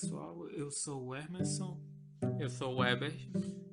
pessoal, 0.00 0.48
eu 0.50 0.70
sou 0.70 1.08
o 1.08 1.16
Emerson. 1.16 1.76
Eu 2.38 2.48
sou 2.48 2.72
o 2.72 2.78
Weber. 2.78 3.12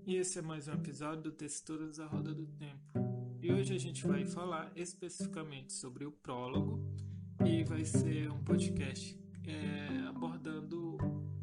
E 0.08 0.16
esse 0.16 0.40
é 0.40 0.42
mais 0.42 0.68
um 0.68 0.74
episódio 0.74 1.22
do 1.22 1.32
Texturas 1.32 1.98
da 1.98 2.08
Roda 2.08 2.34
do 2.34 2.48
Tempo. 2.48 3.38
E 3.40 3.52
hoje 3.52 3.76
a 3.76 3.78
gente 3.78 4.08
vai 4.08 4.26
falar 4.26 4.72
especificamente 4.76 5.72
sobre 5.74 6.04
o 6.04 6.12
prólogo 6.12 6.84
e 7.46 7.64
vai 7.64 7.86
ser 7.86 8.32
um 8.32 8.44
podcast 8.44 9.16
é, 9.46 10.08
abordando 10.08 10.98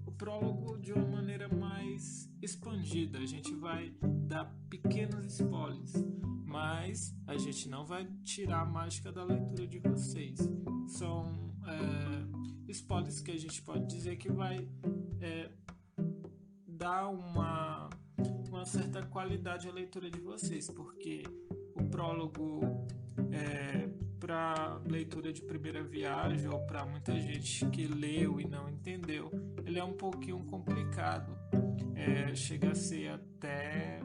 o 0.05 0.11
prólogo 0.11 0.77
de 0.79 0.93
uma 0.93 1.07
maneira 1.07 1.49
mais 1.49 2.29
expandida. 2.43 3.19
A 3.19 3.27
gente 3.27 3.55
vai 3.55 3.95
dar 4.27 4.53
pequenos 4.69 5.33
spoilers, 5.35 5.93
mas 6.45 7.15
a 7.29 7.37
gente 7.37 7.69
não 7.69 7.87
vai 7.87 8.05
tirar 8.25 8.63
a 8.63 8.67
mágica 8.67 9.13
da 9.13 9.23
leitura 9.23 9.65
de 9.65 9.79
vocês. 9.79 10.41
São 10.89 11.55
é, 11.69 12.23
spoilers 12.73 13.21
que 13.21 13.31
a 13.31 13.39
gente 13.39 13.63
pode 13.63 13.87
dizer 13.87 14.17
que 14.17 14.31
vai 14.31 14.67
é, 15.21 15.51
dar 16.67 17.09
uma, 17.09 17.89
uma 18.49 18.65
certa 18.65 19.03
qualidade 19.07 19.69
à 19.69 19.73
leitura 19.73 20.11
de 20.11 20.21
vocês, 20.21 20.69
porque 20.69 21.23
o 21.75 21.85
prólogo 21.85 22.61
é, 23.31 23.89
para 24.19 24.81
leitura 24.87 25.33
de 25.33 25.43
primeira 25.43 25.83
viagem 25.83 26.49
ou 26.49 26.61
para 26.61 26.85
muita 26.87 27.19
gente 27.21 27.67
que 27.71 27.87
leu 27.87 28.41
e 28.41 28.47
não 28.47 28.69
entendeu, 28.69 29.31
ele 29.65 29.79
é 29.79 29.85
um 29.85 29.95
pouquinho 29.95 30.45
complicado. 30.45 31.37
É, 31.95 32.35
chega 32.35 32.71
a 32.71 32.75
ser 32.75 33.09
até 33.09 34.01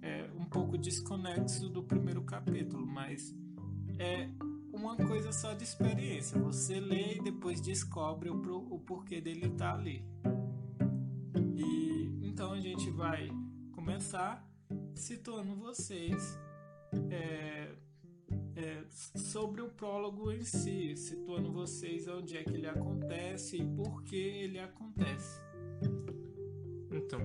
é, 0.00 0.28
um 0.34 0.44
pouco 0.44 0.76
desconexo 0.76 1.68
do 1.68 1.82
primeiro 1.82 2.22
capítulo, 2.22 2.86
mas 2.86 3.34
é 3.98 4.28
uma 4.72 4.96
coisa 4.96 5.30
só 5.32 5.52
de 5.52 5.64
experiência. 5.64 6.38
Você 6.40 6.80
lê 6.80 7.16
e 7.16 7.22
depois 7.22 7.60
descobre 7.60 8.30
o, 8.30 8.36
o 8.74 8.80
porquê 8.80 9.20
dele 9.20 9.46
estar 9.46 9.72
tá 9.72 9.78
ali. 9.78 10.04
E 11.56 12.18
então 12.22 12.52
a 12.52 12.60
gente 12.60 12.90
vai 12.90 13.30
começar 13.72 14.48
situando 14.94 15.54
vocês 15.54 16.38
é, 17.10 17.74
é, 18.56 18.84
sobre 18.90 19.60
o 19.60 19.68
prólogo 19.68 20.30
em 20.30 20.42
si, 20.42 20.96
situando 20.96 21.52
vocês 21.52 22.08
onde 22.08 22.36
é 22.36 22.42
que 22.42 22.54
ele 22.54 22.66
acontece 22.66 23.58
e 23.58 23.64
por 23.64 24.02
que 24.02 24.16
ele 24.16 24.58
acontece. 24.58 25.40
Então, 26.90 27.20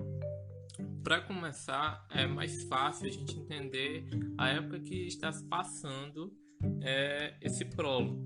para 1.04 1.22
começar, 1.22 2.06
é 2.12 2.26
mais 2.26 2.64
fácil 2.64 3.08
a 3.08 3.12
gente 3.12 3.38
entender 3.40 4.06
a 4.38 4.50
época 4.50 4.80
que 4.80 5.08
está 5.08 5.32
se 5.32 5.44
passando 5.46 6.36
é 6.82 7.36
esse 7.42 7.66
prólogo. 7.66 8.26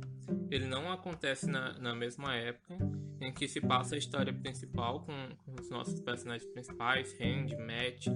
Ele 0.49 0.65
não 0.65 0.91
acontece 0.91 1.47
na, 1.47 1.77
na 1.79 1.95
mesma 1.95 2.35
época 2.35 2.77
em 3.19 3.31
que 3.31 3.47
se 3.47 3.61
passa 3.61 3.95
a 3.95 3.97
história 3.97 4.33
principal 4.33 5.01
com, 5.01 5.13
com 5.45 5.61
os 5.61 5.69
nossos 5.69 5.99
personagens 6.01 6.49
principais, 6.51 7.15
Randy, 7.19 7.55
Matt, 7.55 8.07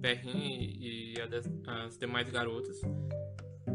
Perrin 0.00 0.76
e, 0.78 1.14
e 1.14 1.14
as, 1.66 1.98
demais 1.98 2.28
garotas. 2.28 2.80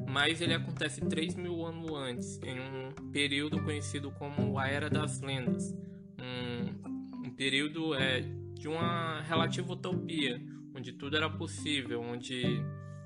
Mas 0.07 0.41
ele 0.41 0.53
acontece 0.53 1.01
3 1.01 1.35
mil 1.35 1.65
anos 1.65 1.91
antes, 1.91 2.39
em 2.43 2.59
um 2.59 3.11
período 3.11 3.61
conhecido 3.63 4.11
como 4.11 4.59
a 4.59 4.67
Era 4.67 4.89
das 4.89 5.21
Lendas. 5.21 5.73
Um, 6.19 7.27
um 7.27 7.35
período 7.35 7.95
é, 7.95 8.21
de 8.53 8.67
uma 8.67 9.21
relativa 9.21 9.73
utopia, 9.73 10.39
onde 10.75 10.93
tudo 10.93 11.17
era 11.17 11.29
possível, 11.29 12.01
onde 12.01 12.43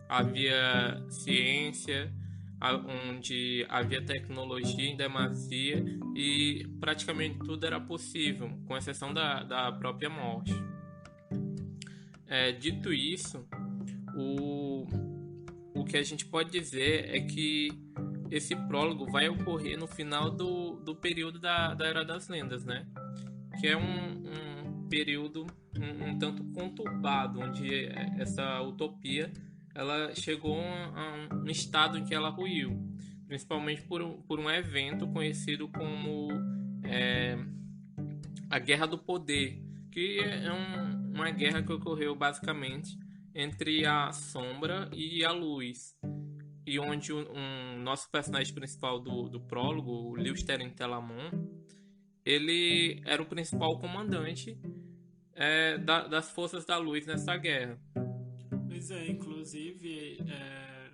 havia 0.10 1.04
ciência, 1.10 2.14
onde 2.74 3.66
havia 3.70 4.02
tecnologia 4.02 4.90
em 4.90 4.96
demasia 4.96 5.84
e 6.16 6.68
praticamente 6.80 7.40
tudo 7.40 7.66
era 7.66 7.80
possível, 7.80 8.50
com 8.66 8.78
exceção 8.78 9.14
da, 9.14 9.44
da 9.44 9.72
própria 9.72 10.10
morte. 10.10 10.54
É, 12.28 12.52
dito 12.52 12.92
isso, 12.92 13.48
o, 14.16 14.88
o 15.74 15.84
que 15.84 15.98
a 15.98 16.04
gente 16.04 16.26
pode 16.26 16.50
dizer 16.52 17.16
é 17.16 17.20
que 17.22 17.70
esse 18.32 18.56
prólogo 18.56 19.06
vai 19.06 19.30
ocorrer 19.30 19.78
no 19.78 19.88
final 19.88 20.32
do, 20.32 20.78
do 20.78 20.96
período 20.96 21.40
da, 21.40 21.74
da 21.74 21.86
Era 21.86 22.04
das 22.04 22.28
Lendas, 22.28 22.66
né? 22.66 22.86
Que 23.60 23.68
é 23.68 23.78
um, 23.78 23.84
um 23.84 24.88
período 24.90 25.46
um, 25.80 26.10
um 26.10 26.20
tanto 26.20 26.44
conturbado, 26.46 27.40
onde 27.40 27.86
essa 28.20 28.62
utopia 28.62 29.32
ela 29.76 30.16
chegou 30.16 30.58
a 30.58 31.28
um, 31.36 31.50
estado 31.50 31.98
em 31.98 32.06
que 32.06 32.16
ela 32.16 32.30
ruiu, 32.30 32.82
principalmente 33.28 33.82
por 33.82 34.02
um, 34.02 34.22
por 34.22 34.40
um 34.40 34.50
evento 34.50 35.06
conhecido 35.10 35.68
como 35.68 36.30
é, 36.86 37.38
a 38.50 38.58
Guerra 38.58 38.88
do 38.88 38.98
Poder, 38.98 39.62
que 39.92 40.20
é 40.20 40.52
um, 40.52 41.14
uma 41.14 41.30
guerra 41.30 41.62
que 41.62 41.74
ocorreu 41.74 42.16
basicamente 42.16 42.98
entre 43.34 43.86
a 43.86 44.14
sombra 44.14 44.90
e 44.94 45.26
a 45.26 45.32
luz, 45.34 45.94
e 46.66 46.80
onde 46.80 47.12
um, 47.12 47.78
nosso 47.84 48.10
personagem 48.10 48.54
principal 48.54 49.00
do, 49.00 49.28
do 49.28 49.42
prólogo, 49.42 49.92
o 49.92 50.16
Lewis 50.16 50.44
Telamon, 50.44 51.32
ele 52.26 53.02
era 53.06 53.22
o 53.22 53.26
principal 53.26 53.78
comandante 53.78 54.58
é, 55.34 55.78
da, 55.78 56.08
das 56.08 56.32
forças 56.32 56.66
da 56.66 56.78
luz 56.78 57.06
nessa 57.06 57.36
guerra. 57.36 57.78
Pois 58.76 58.92
é, 58.92 59.10
inclusive 59.10 60.18
é, 60.28 60.92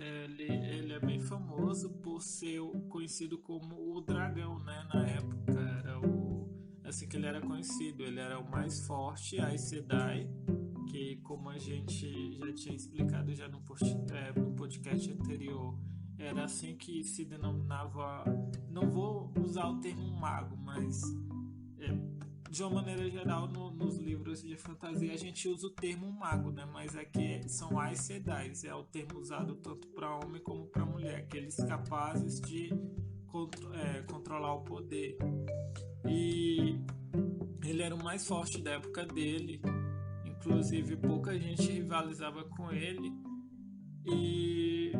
é, 0.00 0.24
ele, 0.24 0.42
ele 0.42 0.92
é 0.92 0.98
bem 0.98 1.20
famoso 1.20 1.90
por 2.02 2.20
ser 2.20 2.60
conhecido 2.88 3.38
como 3.38 3.96
o 3.96 4.00
dragão, 4.00 4.58
né? 4.58 4.84
Na 4.92 5.06
época 5.06 5.60
era 5.60 6.00
o 6.00 6.50
assim 6.82 7.06
que 7.06 7.16
ele 7.16 7.26
era 7.26 7.40
conhecido, 7.40 8.02
ele 8.02 8.18
era 8.18 8.36
o 8.36 8.50
mais 8.50 8.84
forte, 8.84 9.38
a 9.38 9.56
Sedai, 9.56 10.28
que 10.90 11.18
como 11.18 11.50
a 11.50 11.58
gente 11.58 12.36
já 12.36 12.52
tinha 12.52 12.74
explicado 12.74 13.32
já 13.32 13.46
no, 13.46 13.62
é, 14.12 14.40
no 14.40 14.52
podcast 14.56 15.08
anterior, 15.08 15.78
era 16.18 16.42
assim 16.42 16.76
que 16.76 17.04
se 17.04 17.24
denominava, 17.24 18.24
não 18.68 18.90
vou 18.90 19.32
usar 19.40 19.68
o 19.68 19.80
termo 19.80 20.10
mago, 20.18 20.56
mas 20.56 21.00
é, 21.78 21.92
de 22.52 22.62
uma 22.62 22.82
maneira 22.82 23.08
geral, 23.08 23.48
no, 23.48 23.70
nos 23.70 23.96
livros 23.96 24.42
de 24.42 24.58
fantasia 24.58 25.14
a 25.14 25.16
gente 25.16 25.48
usa 25.48 25.68
o 25.68 25.70
termo 25.70 26.12
mago, 26.12 26.50
né? 26.50 26.66
Mas 26.70 26.94
aqui 26.94 27.40
são 27.48 27.80
Aes 27.80 28.00
Sedai, 28.00 28.52
é 28.66 28.74
o 28.74 28.84
termo 28.84 29.18
usado 29.18 29.54
tanto 29.54 29.88
para 29.88 30.18
homem 30.18 30.42
como 30.42 30.66
para 30.66 30.84
mulher, 30.84 31.20
aqueles 31.20 31.56
capazes 31.56 32.42
de 32.42 32.68
contro 33.26 33.72
é, 33.72 34.02
controlar 34.02 34.52
o 34.52 34.60
poder. 34.64 35.16
E 36.06 36.78
ele 37.64 37.82
era 37.82 37.94
o 37.94 38.04
mais 38.04 38.28
forte 38.28 38.60
da 38.60 38.72
época 38.72 39.06
dele, 39.06 39.62
inclusive 40.26 40.96
pouca 40.98 41.38
gente 41.40 41.72
rivalizava 41.72 42.44
com 42.44 42.70
ele. 42.70 43.10
E 44.04 44.92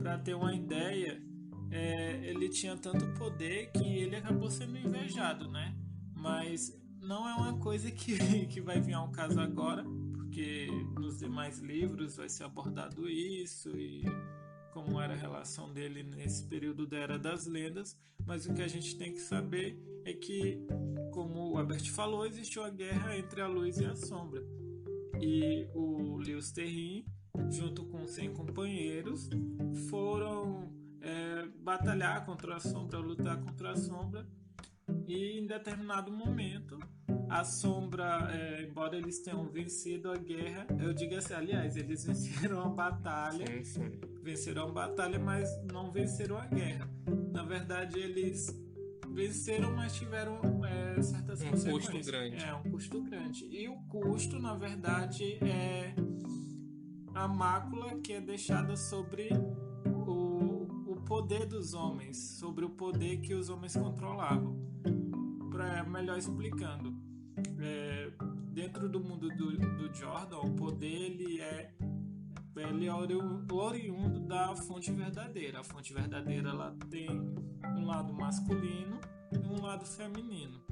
para 0.00 0.18
ter 0.18 0.34
uma 0.34 0.52
ideia, 0.52 1.22
é, 1.70 2.28
ele 2.28 2.48
tinha 2.48 2.76
tanto 2.76 3.06
poder 3.16 3.70
que 3.70 3.98
ele 3.98 4.16
acabou 4.16 4.50
sendo 4.50 4.76
invejado, 4.76 5.48
né? 5.48 5.79
Mas 6.20 6.78
não 7.00 7.28
é 7.28 7.34
uma 7.34 7.58
coisa 7.58 7.90
que, 7.90 8.16
que 8.46 8.60
vai 8.60 8.80
vir 8.80 8.94
ao 8.94 9.10
caso 9.10 9.40
agora, 9.40 9.84
porque 10.14 10.68
nos 10.98 11.18
demais 11.18 11.58
livros 11.58 12.16
vai 12.16 12.28
ser 12.28 12.44
abordado 12.44 13.08
isso 13.08 13.70
e 13.76 14.04
como 14.72 15.00
era 15.00 15.14
a 15.14 15.16
relação 15.16 15.72
dele 15.72 16.02
nesse 16.02 16.44
período 16.44 16.86
da 16.86 16.98
Era 16.98 17.18
das 17.18 17.46
Lendas, 17.46 17.98
mas 18.24 18.46
o 18.46 18.54
que 18.54 18.62
a 18.62 18.68
gente 18.68 18.96
tem 18.96 19.12
que 19.12 19.20
saber 19.20 19.76
é 20.04 20.12
que, 20.12 20.64
como 21.12 21.52
o 21.52 21.58
Albert 21.58 21.90
falou, 21.90 22.24
existiu 22.24 22.62
a 22.62 22.70
guerra 22.70 23.16
entre 23.16 23.40
a 23.40 23.48
luz 23.48 23.78
e 23.78 23.84
a 23.84 23.96
sombra. 23.96 24.42
E 25.20 25.68
o 25.74 26.18
Lewis 26.18 26.52
Terrin, 26.52 27.04
junto 27.50 27.84
com 27.86 28.06
100 28.06 28.32
companheiros, 28.32 29.28
foram 29.88 30.72
é, 31.00 31.46
batalhar 31.58 32.24
contra 32.24 32.56
a 32.56 32.60
sombra, 32.60 32.98
lutar 32.98 33.42
contra 33.42 33.72
a 33.72 33.76
sombra, 33.76 34.26
e 35.10 35.40
em 35.40 35.46
determinado 35.46 36.12
momento 36.12 36.78
a 37.28 37.42
sombra, 37.42 38.28
é, 38.32 38.62
embora 38.62 38.96
eles 38.96 39.18
tenham 39.20 39.48
vencido 39.48 40.10
a 40.10 40.16
guerra, 40.16 40.66
eu 40.78 40.92
digo 40.92 41.16
assim, 41.16 41.34
aliás, 41.34 41.76
eles 41.76 42.04
venceram 42.06 42.60
a 42.60 42.68
batalha, 42.68 43.46
sim, 43.64 43.64
sim. 43.64 43.90
venceram 44.22 44.68
a 44.68 44.72
batalha, 44.72 45.18
mas 45.18 45.48
não 45.64 45.90
venceram 45.90 46.38
a 46.38 46.46
guerra. 46.46 46.88
Na 47.32 47.42
verdade, 47.42 47.98
eles 47.98 48.56
venceram, 49.08 49.74
mas 49.74 49.94
tiveram 49.96 50.64
é, 50.64 51.02
certas 51.02 51.42
um 51.42 51.50
consequências. 51.50 51.66
Um 51.66 51.92
custo 51.92 52.12
grande. 52.12 52.44
É, 52.44 52.54
um 52.54 52.62
custo 52.62 53.02
grande. 53.02 53.44
E 53.46 53.68
o 53.68 53.76
custo, 53.88 54.38
na 54.38 54.54
verdade, 54.54 55.38
é 55.44 55.92
a 57.14 57.26
mácula 57.26 57.98
que 58.00 58.12
é 58.12 58.20
deixada 58.20 58.76
sobre 58.76 59.28
o, 59.86 60.92
o 60.92 60.96
poder 61.04 61.46
dos 61.46 61.74
homens, 61.74 62.38
sobre 62.38 62.64
o 62.64 62.70
poder 62.70 63.20
que 63.20 63.34
os 63.34 63.48
homens 63.50 63.76
controlavam. 63.76 64.70
Para 65.60 65.84
melhor 65.84 66.16
explicando, 66.16 66.96
é, 67.58 68.10
dentro 68.50 68.88
do 68.88 68.98
mundo 68.98 69.28
do, 69.28 69.58
do, 69.58 69.94
Jordan, 69.94 70.38
o 70.38 70.54
poder 70.54 70.86
ele 70.86 71.38
é 71.38 71.70
ele 72.56 72.86
é 72.86 72.94
oriundo 73.52 74.20
da 74.20 74.56
fonte 74.56 74.90
verdadeira. 74.90 75.60
A 75.60 75.62
fonte 75.62 75.92
verdadeira 75.92 76.48
ela 76.48 76.74
tem 76.88 77.10
um 77.76 77.84
lado 77.84 78.10
masculino 78.14 78.98
e 79.30 79.36
um 79.36 79.60
lado 79.60 79.84
feminino. 79.84 80.64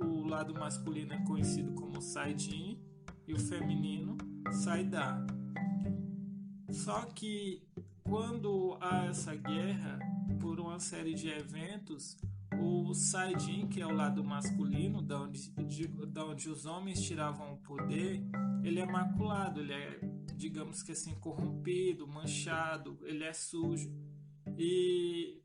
o 0.00 0.26
lado 0.26 0.54
masculino 0.54 1.12
é 1.12 1.22
conhecido 1.26 1.74
como 1.74 2.00
Saidin 2.00 2.80
e 3.26 3.34
o 3.34 3.38
feminino 3.38 4.16
Saidá. 4.50 5.18
Só 6.70 7.02
que 7.02 7.62
quando 8.02 8.78
há 8.80 9.04
essa 9.04 9.34
guerra, 9.34 9.98
por 10.40 10.58
uma 10.58 10.80
série 10.80 11.12
de 11.12 11.28
eventos, 11.28 12.16
o 12.56 12.94
Saidin, 12.94 13.68
que 13.68 13.80
é 13.80 13.86
o 13.86 13.92
lado 13.92 14.24
masculino, 14.24 15.02
da 15.02 15.20
onde, 15.20 15.50
de, 15.66 15.88
da 16.06 16.24
onde 16.24 16.48
os 16.48 16.64
homens 16.64 17.02
tiravam 17.02 17.54
o 17.54 17.58
poder, 17.58 18.22
ele 18.62 18.80
é 18.80 18.86
maculado, 18.86 19.60
ele 19.60 19.72
é, 19.72 20.00
digamos 20.34 20.82
que 20.82 20.92
assim, 20.92 21.14
corrompido, 21.16 22.06
manchado, 22.06 22.98
ele 23.02 23.24
é 23.24 23.32
sujo. 23.32 23.92
E 24.56 25.40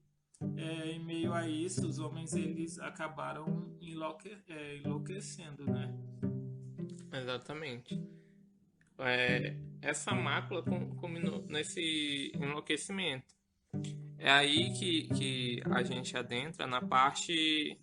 é, 0.57 0.91
em 0.91 1.03
meio 1.03 1.33
a 1.33 1.47
isso, 1.47 1.87
os 1.87 1.99
homens 1.99 2.33
eles 2.33 2.79
acabaram 2.79 3.77
enlouque, 3.81 4.37
é, 4.47 4.77
enlouquecendo, 4.77 5.65
né? 5.65 5.93
Exatamente. 7.11 8.01
É, 8.99 9.55
essa 9.81 10.13
mácula 10.13 10.63
culminou 10.97 11.45
nesse 11.47 12.31
enlouquecimento. 12.35 13.33
É 14.23 14.31
aí 14.31 14.71
que, 14.71 15.09
que 15.09 15.61
a 15.69 15.83
gente 15.83 16.15
adentra 16.15 16.65
na 16.65 16.81
parte 16.81 17.77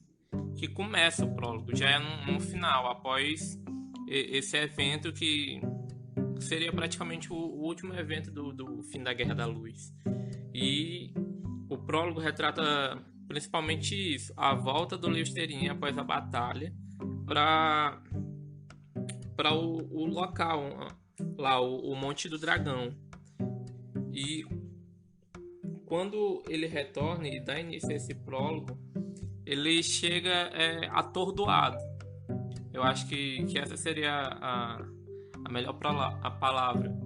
que 0.56 0.68
começa 0.68 1.22
o 1.22 1.34
prólogo, 1.34 1.76
já 1.76 1.90
é 1.90 1.98
no, 1.98 2.32
no 2.32 2.40
final, 2.40 2.90
após 2.90 3.60
esse 4.08 4.56
evento 4.56 5.12
que 5.12 5.60
seria 6.40 6.72
praticamente 6.72 7.30
o, 7.30 7.36
o 7.36 7.66
último 7.66 7.94
evento 7.94 8.30
do, 8.30 8.54
do 8.54 8.82
fim 8.84 9.02
da 9.02 9.12
Guerra 9.12 9.34
da 9.34 9.44
Luz. 9.44 9.92
E 10.54 11.12
o 11.68 11.76
prólogo 11.76 12.18
retrata 12.20 12.96
principalmente 13.28 13.94
isso, 13.94 14.32
a 14.34 14.54
volta 14.54 14.96
do 14.96 15.10
Listerine 15.10 15.68
após 15.68 15.96
a 15.98 16.02
batalha 16.02 16.74
para 17.26 18.02
para 19.36 19.52
o, 19.52 19.76
o, 19.92 20.06
local 20.06 20.88
lá 21.36 21.60
o, 21.60 21.92
o 21.92 21.94
Monte 21.94 22.30
do 22.30 22.38
Dragão 22.38 22.96
e 24.10 24.42
quando 25.90 26.40
ele 26.48 26.68
retorna 26.68 27.26
e 27.26 27.40
dá 27.40 27.58
início 27.58 27.90
a 27.90 27.94
esse 27.94 28.14
prólogo 28.14 28.78
ele 29.44 29.82
chega 29.82 30.30
é, 30.30 30.86
atordoado 30.92 31.78
eu 32.72 32.84
acho 32.84 33.08
que, 33.08 33.44
que 33.46 33.58
essa 33.58 33.76
seria 33.76 34.12
a, 34.12 34.80
a 35.44 35.50
melhor 35.50 35.76
a 36.22 36.30
palavra 36.30 36.96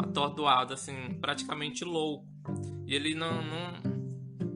atordoado 0.00 0.74
assim 0.74 1.16
praticamente 1.20 1.84
louco 1.84 2.26
e 2.88 2.92
ele 2.92 3.14
não, 3.14 3.40
não 3.40 3.92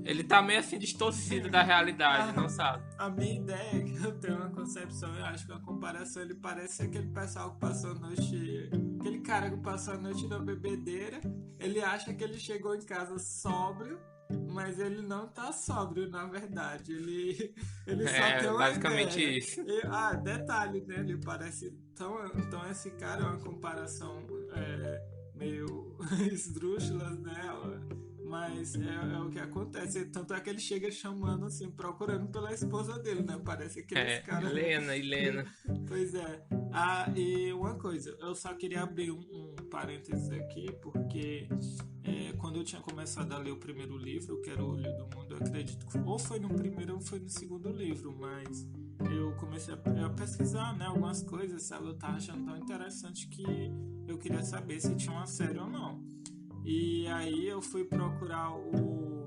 ele 0.05 0.25
tá 0.25 0.43
meio 0.43 0.59
assim 0.59 0.79
distorcido 0.79 1.49
da 1.49 1.63
realidade, 1.63 2.31
a, 2.31 2.33
não 2.33 2.49
sabe? 2.49 2.83
A 2.97 3.09
minha 3.11 3.41
ideia 3.41 3.77
é 3.77 3.81
que 3.81 4.05
eu 4.05 4.19
tenho 4.21 4.37
uma 4.37 4.51
concepção, 4.51 5.13
eu 5.17 5.25
acho 5.25 5.47
que 5.47 5.53
a 5.53 5.59
comparação 5.59 6.23
ele 6.23 6.35
parece 6.35 6.83
aquele 6.85 7.09
pessoal 7.09 7.55
que 7.55 7.61
passou 7.61 7.91
a 7.91 7.95
noite. 7.95 8.71
Aquele 9.07 9.21
cara 9.21 9.49
que 9.49 9.57
passou 9.59 9.95
a 9.95 9.99
noite 9.99 10.27
na 10.27 10.41
bebedeira. 10.41 11.21
Ele 11.61 11.81
acha 11.81 12.13
que 12.13 12.25
ele 12.25 12.37
chegou 12.41 12.75
em 12.75 12.81
casa 12.81 13.17
sóbrio, 13.21 14.01
mas 14.51 14.81
ele 14.81 15.01
não 15.01 15.29
tá 15.29 15.53
sóbrio, 15.53 16.11
na 16.11 16.27
verdade. 16.27 16.93
Ele, 16.93 17.55
ele 17.87 18.09
só 18.09 18.15
é, 18.17 18.41
tem 18.41 18.51
uma 18.51 18.59
basicamente 18.59 19.21
ideia. 19.21 19.39
isso. 19.39 19.61
E, 19.61 19.83
ah, 19.85 20.13
detalhe, 20.13 20.81
né? 20.81 20.97
Ele 20.99 21.19
parece. 21.19 21.73
Então, 21.93 22.17
então 22.35 22.69
esse 22.69 22.91
cara 22.91 23.23
é 23.23 23.27
uma 23.27 23.39
comparação 23.39 24.27
é, 24.53 25.03
meio 25.37 25.97
esdrúxula, 26.29 27.11
né? 27.11 27.43
Mas 28.27 28.75
é, 28.75 29.15
é, 29.15 29.19
o 29.21 29.31
que 29.31 29.39
acontece. 29.39 30.05
Tanto 30.07 30.35
é 30.35 30.41
que 30.41 30.51
ele 30.51 30.59
chega 30.59 30.91
chamando, 30.91 31.47
assim, 31.47 31.71
procurando 31.71 32.29
pela 32.29 32.53
esposa 32.53 32.99
dele, 32.99 33.23
né? 33.23 33.41
Parece 33.45 33.85
que 33.85 33.97
é, 33.97 34.21
cara. 34.21 34.49
Helena, 34.49 34.97
Helena. 34.97 35.45
pois 35.87 36.15
é. 36.15 36.45
Ah, 36.73 37.11
e 37.17 37.53
uma 37.53 37.75
coisa, 37.79 38.17
eu 38.21 38.35
só 38.35 38.53
queria 38.55 38.83
abrir 38.83 39.13
um, 39.13 39.21
um 39.21 39.55
parênteses 39.71 40.31
aqui, 40.31 40.67
porque 40.83 41.49
é, 42.03 42.33
quando 42.37 42.57
eu 42.57 42.65
tinha 42.65 42.83
começado 42.83 43.33
a 43.33 43.39
ler 43.39 43.53
o 43.53 43.59
primeiro 43.59 43.97
livro, 43.97 44.41
que 44.43 44.51
era 44.51 44.63
O 44.63 44.73
Olho 44.73 44.97
do 44.97 45.05
Mundo, 45.17 45.37
eu 45.37 45.37
acredito 45.39 45.87
que 45.87 45.99
ou 45.99 46.19
foi 46.19 46.39
no 46.39 46.49
primeiro 46.49 46.95
ou 46.95 47.01
foi 47.01 47.21
no 47.21 47.29
segundo 47.29 47.71
livro, 47.71 48.15
mas 48.19 48.67
eu 49.11 49.33
comecei 49.37 49.73
a, 49.73 50.07
a 50.07 50.11
pesquisar, 50.11 50.77
né, 50.77 50.87
algumas 50.87 51.23
coisas, 51.23 51.63
sabe? 51.63 51.87
Eu 51.87 51.95
tava 51.95 52.17
achando 52.17 52.45
tão 52.45 52.57
interessante 52.59 53.29
que 53.29 53.45
eu 54.07 54.19
queria 54.19 54.43
saber 54.43 54.81
se 54.81 54.95
tinha 54.97 55.13
uma 55.13 55.27
série 55.27 55.59
ou 55.59 55.69
não. 55.69 56.05
E 56.69 57.07
aí 57.07 57.47
eu 57.47 57.63
fui 57.63 57.85
procurar 57.85 58.51
o 58.51 59.25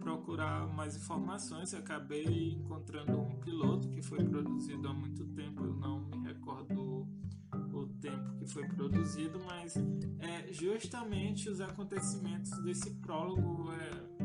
procurar 0.00 0.66
mais 0.68 0.96
informações, 0.96 1.72
e 1.72 1.76
acabei 1.76 2.52
encontrando 2.52 3.20
um 3.20 3.38
piloto 3.40 3.90
que 3.90 4.00
foi 4.00 4.24
produzido 4.24 4.88
há 4.88 4.94
muito 4.94 5.26
tempo, 5.34 5.62
eu 5.62 5.74
não 5.74 6.00
me 6.06 6.16
recordo 6.26 7.06
o 7.72 7.86
tempo 8.00 8.36
que 8.38 8.46
foi 8.46 8.66
produzido, 8.66 9.38
mas 9.44 9.74
é 10.18 10.50
justamente 10.50 11.50
os 11.50 11.60
acontecimentos 11.60 12.50
desse 12.62 12.90
prólogo 13.02 13.70
é, 13.72 14.15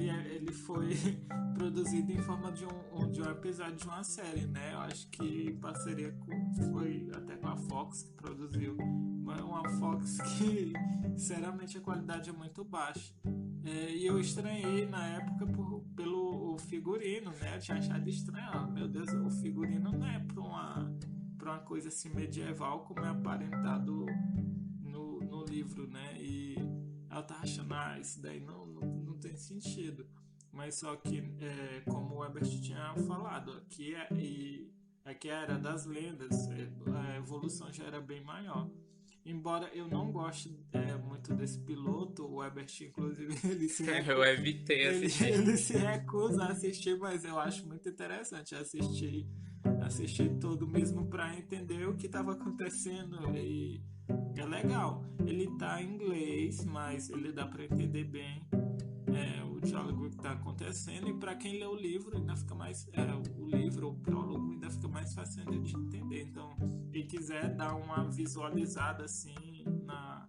ele, 0.00 0.10
é, 0.10 0.34
ele 0.34 0.52
foi 0.52 0.96
produzido 1.54 2.10
em 2.12 2.18
forma 2.18 2.50
de 2.50 2.64
um, 2.64 3.10
de 3.10 3.20
um 3.20 3.30
episódio 3.30 3.76
de 3.76 3.84
uma 3.84 4.02
série, 4.02 4.46
né? 4.46 4.72
Eu 4.72 4.78
acho 4.80 5.08
que 5.08 5.52
parceria 5.60 6.12
com, 6.12 6.54
foi 6.72 7.10
até 7.14 7.36
com 7.36 7.48
a 7.48 7.56
Fox 7.56 8.02
que 8.02 8.12
produziu 8.14 8.76
uma 8.76 9.68
Fox 9.78 10.18
que, 10.38 10.72
sinceramente, 11.16 11.76
a 11.78 11.80
qualidade 11.80 12.30
é 12.30 12.32
muito 12.32 12.64
baixa. 12.64 13.14
É, 13.62 13.94
e 13.94 14.06
eu 14.06 14.18
estranhei 14.18 14.86
na 14.86 15.06
época 15.06 15.46
por, 15.46 15.84
pelo 15.94 16.56
figurino, 16.58 17.30
né? 17.32 17.56
Eu 17.56 17.60
tinha 17.60 17.78
achado 17.78 18.08
estranho. 18.08 18.48
Ah, 18.52 18.66
meu 18.66 18.88
Deus, 18.88 19.12
o 19.12 19.30
figurino 19.30 19.92
não 19.92 20.06
é 20.06 20.18
para 20.18 20.40
uma, 20.40 20.96
pra 21.36 21.52
uma 21.52 21.60
coisa 21.60 21.88
assim 21.88 22.08
medieval 22.08 22.84
como 22.84 23.00
é 23.00 23.08
aparentado 23.08 24.06
no, 24.80 25.20
no 25.20 25.44
livro, 25.44 25.86
né? 25.86 26.16
E 26.18 26.56
ela 27.10 27.22
tava 27.22 27.42
achando, 27.42 27.74
ah, 27.74 27.98
isso 27.98 28.22
daí 28.22 28.40
não, 28.40 28.69
não, 28.80 29.18
tem 29.18 29.36
sentido. 29.36 30.06
Mas 30.52 30.76
só 30.76 30.96
que, 30.96 31.18
é, 31.40 31.82
como 31.88 32.16
o 32.16 32.24
Herbert 32.24 32.48
tinha 32.60 32.94
falado, 33.06 33.52
aqui 33.52 33.94
é, 33.94 34.08
e, 34.14 34.70
aqui 35.04 35.28
era 35.28 35.58
das 35.58 35.86
lendas, 35.86 36.48
é, 36.48 36.68
a 36.92 37.16
evolução 37.16 37.72
já 37.72 37.84
era 37.84 38.00
bem 38.00 38.22
maior. 38.22 38.68
Embora 39.24 39.70
eu 39.74 39.86
não 39.86 40.10
goste 40.10 40.58
é, 40.72 40.96
muito 40.96 41.34
desse 41.34 41.58
piloto, 41.60 42.26
o 42.26 42.42
Ebert, 42.42 42.80
inclusive, 42.80 43.34
ele 43.48 43.68
se, 43.68 43.84
recusa, 43.84 44.12
eu 44.12 44.24
evitei 44.24 44.86
assistir. 44.88 45.24
Ele, 45.24 45.42
ele 45.42 45.56
se 45.56 45.76
recusa 45.76 46.44
a 46.44 46.48
assistir, 46.48 46.98
mas 46.98 47.24
eu 47.24 47.38
acho 47.38 47.66
muito 47.66 47.88
interessante 47.88 48.54
assistir, 48.54 49.28
assistir 49.84 50.36
todo 50.38 50.66
mesmo 50.66 51.06
para 51.06 51.36
entender 51.36 51.86
o 51.86 51.96
que 51.96 52.06
estava 52.06 52.32
acontecendo 52.32 53.36
e 53.36 53.82
é 54.36 54.44
legal. 54.44 55.04
Ele 55.26 55.46
tá 55.58 55.82
em 55.82 55.94
inglês, 55.94 56.64
mas 56.64 57.10
ele 57.10 57.30
dá 57.30 57.46
para 57.46 57.64
entender 57.64 58.04
bem 58.04 58.42
é, 59.14 59.44
o 59.44 59.60
diálogo 59.60 60.08
que 60.08 60.16
está 60.16 60.32
acontecendo 60.32 61.08
e 61.08 61.14
para 61.14 61.34
quem 61.34 61.58
lê 61.58 61.66
o 61.66 61.74
livro 61.74 62.16
ainda 62.16 62.36
fica 62.36 62.54
mais 62.54 62.88
é, 62.92 63.02
o 63.38 63.46
livro 63.46 63.88
o 63.88 63.94
prólogo 63.94 64.52
ainda 64.52 64.70
fica 64.70 64.88
mais 64.88 65.14
fácil 65.14 65.44
de 65.44 65.76
entender. 65.76 66.22
Então 66.22 66.56
quem 66.92 67.06
quiser 67.06 67.54
dar 67.54 67.74
uma 67.74 68.04
visualizada 68.10 69.04
assim 69.04 69.64
na, 69.84 70.28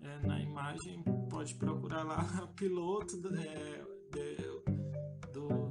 é, 0.00 0.26
na 0.26 0.40
imagem 0.40 1.02
pode 1.28 1.54
procurar 1.54 2.02
lá 2.02 2.24
piloto 2.56 3.16
é, 3.16 3.84
do 4.10 4.79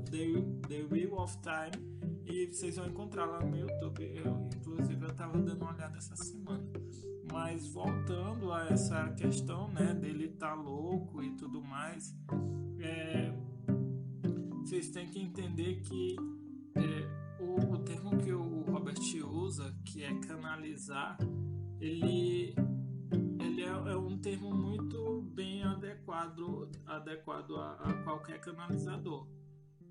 The, 0.10 0.68
The 0.68 0.88
Wheel 0.92 1.14
of 1.16 1.38
Time 1.42 2.00
e 2.26 2.48
vocês 2.48 2.76
vão 2.76 2.88
encontrar 2.88 3.26
lá 3.26 3.40
no 3.40 3.58
YouTube. 3.58 4.04
Eu, 4.04 4.50
inclusive 4.56 5.04
eu 5.04 5.10
estava 5.10 5.38
dando 5.40 5.62
uma 5.62 5.74
olhada 5.74 5.98
essa 5.98 6.16
semana. 6.16 6.64
Mas 7.32 7.68
voltando 7.68 8.52
a 8.52 8.68
essa 8.68 9.10
questão, 9.12 9.68
né, 9.70 9.94
dele 9.94 10.26
estar 10.26 10.50
tá 10.50 10.54
louco 10.56 11.22
e 11.24 11.32
tudo 11.36 11.62
mais, 11.62 12.16
é, 12.80 13.32
vocês 14.62 14.90
têm 14.90 15.10
que 15.10 15.20
entender 15.20 15.82
que 15.82 16.16
é, 16.76 17.42
o, 17.44 17.74
o 17.74 17.78
termo 17.80 18.18
que 18.18 18.32
o 18.32 18.62
Robert 18.64 19.00
usa, 19.28 19.76
que 19.86 20.04
é 20.04 20.14
canalizar, 20.20 21.18
ele 21.80 22.56
ele 23.40 23.64
é, 23.64 23.68
é, 23.68 23.98
um 23.98 24.18
termo 24.18 24.54
muito 24.54 25.22
bem 25.34 25.64
adequado 25.64 26.70
adequado 26.86 27.56
a, 27.56 27.74
a 27.74 27.94
qualquer 28.04 28.40
canalizador 28.40 29.28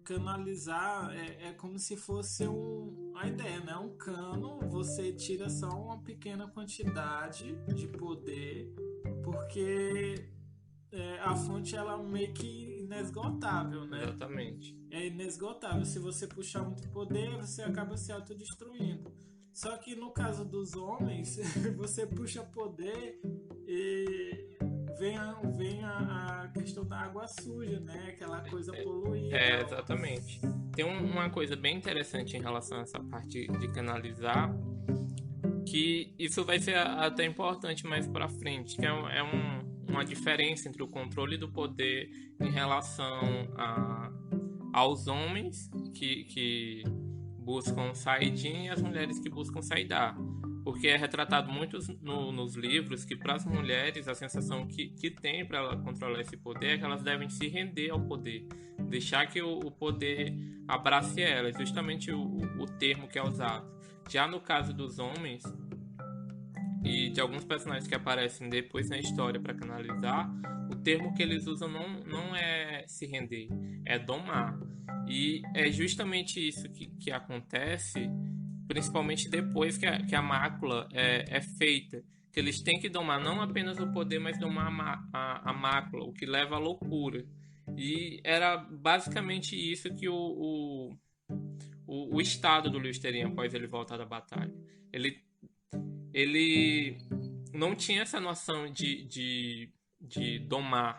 canalizar 0.08 1.14
é, 1.14 1.48
é 1.48 1.52
como 1.52 1.78
se 1.78 1.94
fosse 1.94 2.48
um, 2.48 3.12
a 3.14 3.28
ideia, 3.28 3.60
né? 3.60 3.76
Um 3.76 3.94
cano, 3.94 4.58
você 4.70 5.12
tira 5.12 5.50
só 5.50 5.68
uma 5.68 5.98
pequena 6.02 6.48
quantidade 6.48 7.54
de 7.74 7.86
poder, 7.86 8.74
porque 9.22 10.30
é, 10.90 11.18
a 11.20 11.36
fonte 11.36 11.76
ela 11.76 12.02
meio 12.02 12.32
que 12.32 12.80
inesgotável, 12.80 13.84
né? 13.84 14.04
Exatamente. 14.04 14.74
É 14.90 15.06
inesgotável. 15.08 15.84
Se 15.84 15.98
você 15.98 16.26
puxar 16.26 16.62
muito 16.62 16.88
poder, 16.88 17.36
você 17.36 17.60
acaba 17.60 17.94
se 17.98 18.10
autodestruindo. 18.10 19.12
Só 19.52 19.76
que 19.76 19.94
no 19.94 20.10
caso 20.10 20.42
dos 20.42 20.74
homens, 20.74 21.36
você 21.76 22.06
puxa 22.06 22.42
poder 22.44 23.20
e 23.66 24.57
vem 24.98 25.16
a, 25.16 25.32
vem 25.56 25.82
a, 25.84 26.42
a 26.42 26.48
questão 26.48 26.84
na 26.84 27.00
água 27.02 27.26
suja, 27.26 27.80
né? 27.80 28.08
Aquela 28.08 28.40
coisa 28.48 28.72
poluída. 28.72 29.36
É, 29.36 29.62
exatamente. 29.62 30.40
Tem 30.74 30.84
um, 30.84 31.04
uma 31.04 31.30
coisa 31.30 31.56
bem 31.56 31.76
interessante 31.76 32.36
em 32.36 32.40
relação 32.40 32.78
a 32.78 32.82
essa 32.82 33.00
parte 33.00 33.46
de 33.46 33.68
canalizar, 33.68 34.54
que 35.66 36.14
isso 36.18 36.44
vai 36.44 36.58
ser 36.58 36.76
até 36.76 37.24
importante 37.24 37.86
mais 37.86 38.06
para 38.06 38.28
frente, 38.28 38.76
que 38.76 38.84
é, 38.84 38.88
é 38.88 39.22
um, 39.22 39.86
uma 39.88 40.04
diferença 40.04 40.68
entre 40.68 40.82
o 40.82 40.88
controle 40.88 41.36
do 41.36 41.50
poder 41.50 42.08
em 42.40 42.50
relação 42.50 43.20
a, 43.56 44.10
aos 44.72 45.06
homens 45.06 45.70
que, 45.94 46.24
que 46.24 46.82
buscam 47.38 47.94
saidinha 47.94 48.66
e 48.66 48.68
as 48.68 48.82
mulheres 48.82 49.18
que 49.18 49.30
buscam 49.30 49.62
saidar 49.62 50.16
porque 50.68 50.86
é 50.86 50.98
retratado 50.98 51.50
muito 51.50 51.78
no, 52.02 52.30
nos 52.30 52.54
livros 52.54 53.02
que 53.02 53.16
para 53.16 53.36
as 53.36 53.46
mulheres 53.46 54.06
a 54.06 54.14
sensação 54.14 54.66
que, 54.66 54.90
que 54.90 55.10
tem 55.10 55.42
para 55.42 55.60
ela 55.60 55.78
controlar 55.78 56.20
esse 56.20 56.36
poder 56.36 56.74
é 56.74 56.76
que 56.76 56.84
elas 56.84 57.02
devem 57.02 57.30
se 57.30 57.48
render 57.48 57.88
ao 57.88 57.98
poder, 58.02 58.46
deixar 58.86 59.26
que 59.28 59.40
o, 59.40 59.60
o 59.60 59.70
poder 59.70 60.30
abrace 60.68 61.22
elas, 61.22 61.56
justamente 61.56 62.12
o, 62.12 62.20
o 62.22 62.66
termo 62.66 63.08
que 63.08 63.18
é 63.18 63.26
usado. 63.26 63.66
Já 64.10 64.28
no 64.28 64.42
caso 64.42 64.74
dos 64.74 64.98
homens 64.98 65.42
e 66.84 67.08
de 67.08 67.18
alguns 67.18 67.46
personagens 67.46 67.88
que 67.88 67.94
aparecem 67.94 68.50
depois 68.50 68.90
na 68.90 68.98
história 68.98 69.40
para 69.40 69.54
canalizar, 69.54 70.30
o 70.70 70.76
termo 70.76 71.14
que 71.14 71.22
eles 71.22 71.46
usam 71.46 71.70
não, 71.70 72.00
não 72.00 72.36
é 72.36 72.84
se 72.86 73.06
render, 73.06 73.48
é 73.86 73.98
domar. 73.98 74.60
E 75.08 75.40
é 75.54 75.72
justamente 75.72 76.46
isso 76.46 76.68
que, 76.68 76.88
que 76.88 77.10
acontece 77.10 78.06
principalmente 78.68 79.28
depois 79.28 79.78
que 79.78 79.86
a, 79.86 80.04
que 80.04 80.14
a 80.14 80.22
mácula 80.22 80.86
é, 80.92 81.24
é, 81.36 81.40
feita. 81.40 82.04
Que 82.30 82.38
eles 82.38 82.60
têm 82.60 82.78
que 82.78 82.90
domar 82.90 83.18
não 83.18 83.40
apenas 83.40 83.78
o 83.78 83.90
poder, 83.90 84.20
mas 84.20 84.38
domar 84.38 84.70
a, 84.70 85.08
a, 85.12 85.50
a 85.50 85.52
mácula, 85.54 86.04
o 86.04 86.12
que 86.12 86.26
leva 86.26 86.56
à 86.56 86.58
loucura. 86.58 87.24
E 87.76 88.20
era 88.22 88.56
basicamente 88.58 89.56
isso 89.56 89.94
que 89.94 90.08
o, 90.08 90.14
o, 90.14 90.98
o, 91.86 92.16
o 92.16 92.20
estado 92.20 92.70
do 92.70 92.78
Lewis 92.78 92.98
teria 92.98 93.26
após 93.26 93.54
ele 93.54 93.66
voltar 93.66 93.96
da 93.96 94.04
batalha. 94.04 94.54
Ele, 94.92 95.18
ele 96.12 96.98
não 97.52 97.74
tinha 97.74 98.02
essa 98.02 98.20
noção 98.20 98.70
de, 98.70 99.04
de, 99.04 99.72
de 100.00 100.38
domar, 100.38 100.98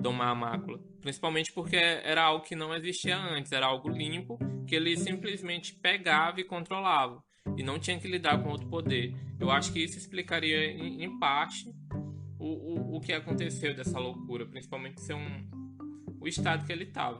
domar 0.00 0.28
a 0.28 0.34
mácula. 0.34 0.80
Principalmente 1.00 1.52
porque 1.52 1.76
era 1.76 2.22
algo 2.22 2.44
que 2.44 2.54
não 2.54 2.74
existia 2.74 3.16
antes, 3.16 3.52
era 3.52 3.66
algo 3.66 3.88
limpo 3.88 4.38
que 4.66 4.74
ele 4.74 4.96
simplesmente 4.96 5.74
pegava 5.74 6.40
e 6.40 6.44
controlava 6.44 7.22
e 7.56 7.62
não 7.62 7.78
tinha 7.78 7.98
que 7.98 8.08
lidar 8.08 8.42
com 8.42 8.50
outro 8.50 8.68
poder. 8.68 9.14
Eu 9.38 9.50
acho 9.50 9.72
que 9.72 9.82
isso 9.82 9.98
explicaria 9.98 10.70
em, 10.70 11.02
em 11.02 11.18
parte 11.18 11.72
o, 12.38 12.46
o, 12.46 12.96
o 12.96 13.00
que 13.00 13.12
aconteceu 13.12 13.74
dessa 13.74 13.98
loucura, 13.98 14.46
principalmente 14.46 15.00
ser 15.00 15.14
um, 15.14 15.48
o 16.20 16.28
estado 16.28 16.64
que 16.64 16.72
ele 16.72 16.84
estava. 16.84 17.18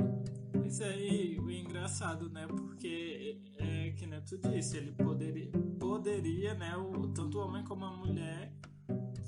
Isso 0.65 0.85
aí, 0.85 1.39
o 1.41 1.51
engraçado, 1.51 2.31
né? 2.31 2.47
Porque 2.47 3.41
é 3.59 3.91
que 3.91 4.07
nem 4.07 4.21
tu 4.21 4.39
disse, 4.39 4.77
ele 4.77 4.93
poderia, 4.93 5.51
poderia 5.79 6.55
né? 6.55 6.77
O, 6.77 7.09
tanto 7.09 7.39
o 7.39 7.45
homem 7.45 7.65
como 7.65 7.85
a 7.85 7.97
mulher 7.97 8.53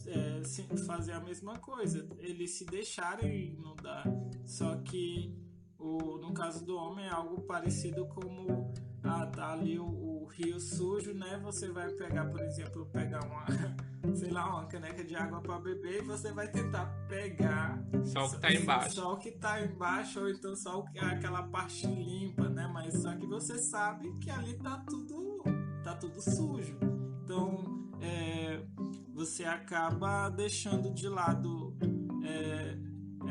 é, 0.06 0.42
fazer 0.86 1.12
a 1.12 1.20
mesma 1.20 1.58
coisa. 1.58 2.06
Eles 2.18 2.58
se 2.58 2.64
deixarem 2.64 3.52
inundar. 3.52 4.04
Só 4.44 4.76
que 4.76 5.36
o, 5.78 6.18
no 6.18 6.32
caso 6.32 6.64
do 6.64 6.76
homem 6.76 7.06
é 7.06 7.10
algo 7.10 7.42
parecido 7.42 8.06
como 8.06 8.72
ah, 9.02 9.26
tá 9.26 9.52
ali 9.52 9.78
o, 9.78 9.84
o, 9.84 10.26
rio 10.26 10.58
sujo, 10.60 11.12
né? 11.12 11.40
Você 11.42 11.70
vai 11.70 11.90
pegar, 11.90 12.26
por 12.26 12.40
exemplo, 12.40 12.86
pegar 12.86 13.24
uma, 13.24 13.44
sei 14.14 14.30
lá, 14.30 14.48
uma 14.48 14.66
caneca 14.66 15.04
de 15.04 15.14
água 15.14 15.40
para 15.40 15.58
beber 15.58 16.02
e 16.02 16.06
você 16.06 16.32
vai 16.32 16.48
tentar 16.48 16.86
pegar 17.08 17.82
só 18.04 18.26
o 18.26 18.30
que 18.30 18.40
tá 18.40 18.52
embaixo. 18.52 18.94
Só 18.94 19.12
o 19.12 19.16
que 19.18 19.30
tá 19.32 19.64
embaixo 19.64 20.20
ou 20.20 20.28
então 20.28 20.54
só 20.56 20.80
o, 20.80 20.84
aquela 21.00 21.42
parte 21.42 21.86
limpa, 21.86 22.48
né? 22.48 22.68
Mas 22.72 23.02
só 23.02 23.14
que 23.16 23.26
você 23.26 23.58
sabe 23.58 24.12
que 24.18 24.30
ali 24.30 24.54
tá 24.54 24.78
tudo 24.88 25.42
tá 25.82 25.94
tudo 25.96 26.20
sujo. 26.22 26.78
Então, 27.24 27.88
é, 28.00 28.64
você 29.12 29.44
acaba 29.44 30.28
deixando 30.30 30.92
de 30.92 31.08
lado 31.08 31.76
é, 32.24 32.78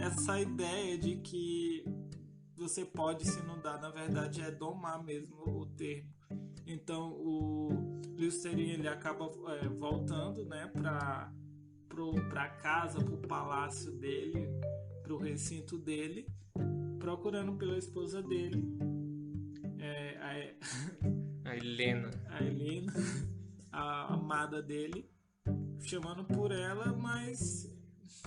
essa 0.06 0.40
ideia 0.40 0.98
de 0.98 1.18
que 1.18 1.84
você 2.56 2.86
pode 2.86 3.26
se 3.26 3.40
inundar, 3.40 3.82
na 3.82 3.90
verdade 3.90 4.42
é 4.42 4.52
domar 4.52 5.04
mesmo 5.04 5.36
o 5.48 5.66
termo. 5.66 6.10
Então 6.66 7.12
o 7.14 8.00
Listerine 8.16 8.74
ele 8.74 8.88
acaba 8.88 9.26
é, 9.56 9.68
voltando, 9.68 10.46
né, 10.46 10.68
para 10.68 11.32
para 12.30 12.48
casa, 12.48 13.04
para 13.04 13.14
o 13.14 13.18
palácio 13.18 13.92
dele, 13.92 14.48
para 15.04 15.14
o 15.14 15.18
recinto 15.18 15.78
dele, 15.78 16.26
procurando 16.98 17.58
pela 17.58 17.78
esposa 17.78 18.24
dele, 18.24 18.64
é, 19.78 20.18
a, 21.46 21.50
a 21.50 21.58
Helena, 21.58 22.10
a 22.32 22.44
Helena, 22.44 22.94
a 23.74 24.14
amada 24.14 24.62
dele, 24.62 25.10
chamando 25.82 26.24
por 26.24 26.52
ela, 26.52 26.94
mas 26.94 27.70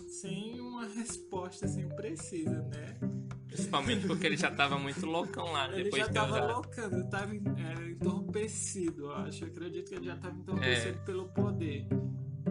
sem 0.09 0.61
uma 0.61 0.87
resposta 0.95 1.67
assim 1.67 1.89
precisa, 1.91 2.63
né? 2.63 2.99
Principalmente 3.47 4.07
porque 4.07 4.27
ele 4.27 4.37
já 4.37 4.51
tava 4.51 4.79
muito 4.79 5.07
loucão 5.07 5.53
lá 5.53 5.73
ele 5.73 5.85
depois 5.85 6.03
já 6.03 6.09
de 6.09 6.15
tava 6.15 6.53
loucando, 6.53 6.97
ele 6.97 7.09
tava 7.09 7.35
é, 7.35 7.91
entorpecido, 7.91 9.05
eu 9.05 9.13
acho. 9.13 9.45
Eu 9.45 9.49
acredito 9.49 9.89
que 9.89 9.95
ele 9.95 10.07
já 10.07 10.17
tava 10.17 10.37
entorpecido 10.37 10.99
é. 10.99 11.05
pelo 11.05 11.29
poder. 11.29 11.87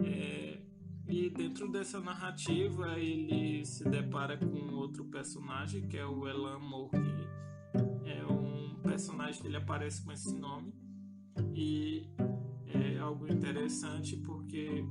É, 0.02 0.58
e 1.06 1.28
dentro 1.28 1.70
dessa 1.70 2.00
narrativa 2.00 2.98
ele 2.98 3.64
se 3.66 3.84
depara 3.84 4.38
com 4.38 4.74
outro 4.74 5.04
personagem 5.04 5.86
que 5.86 5.98
é 5.98 6.06
o 6.06 6.26
Elan 6.26 6.58
Moore, 6.58 7.28
é 8.06 8.24
um 8.24 8.74
personagem 8.82 9.42
que 9.42 9.46
ele 9.46 9.58
aparece 9.58 10.02
com 10.02 10.10
esse 10.10 10.34
nome. 10.34 10.72
E 11.54 12.08
é 12.76 12.98
algo 12.98 13.30
interessante 13.30 14.16
porque 14.16 14.84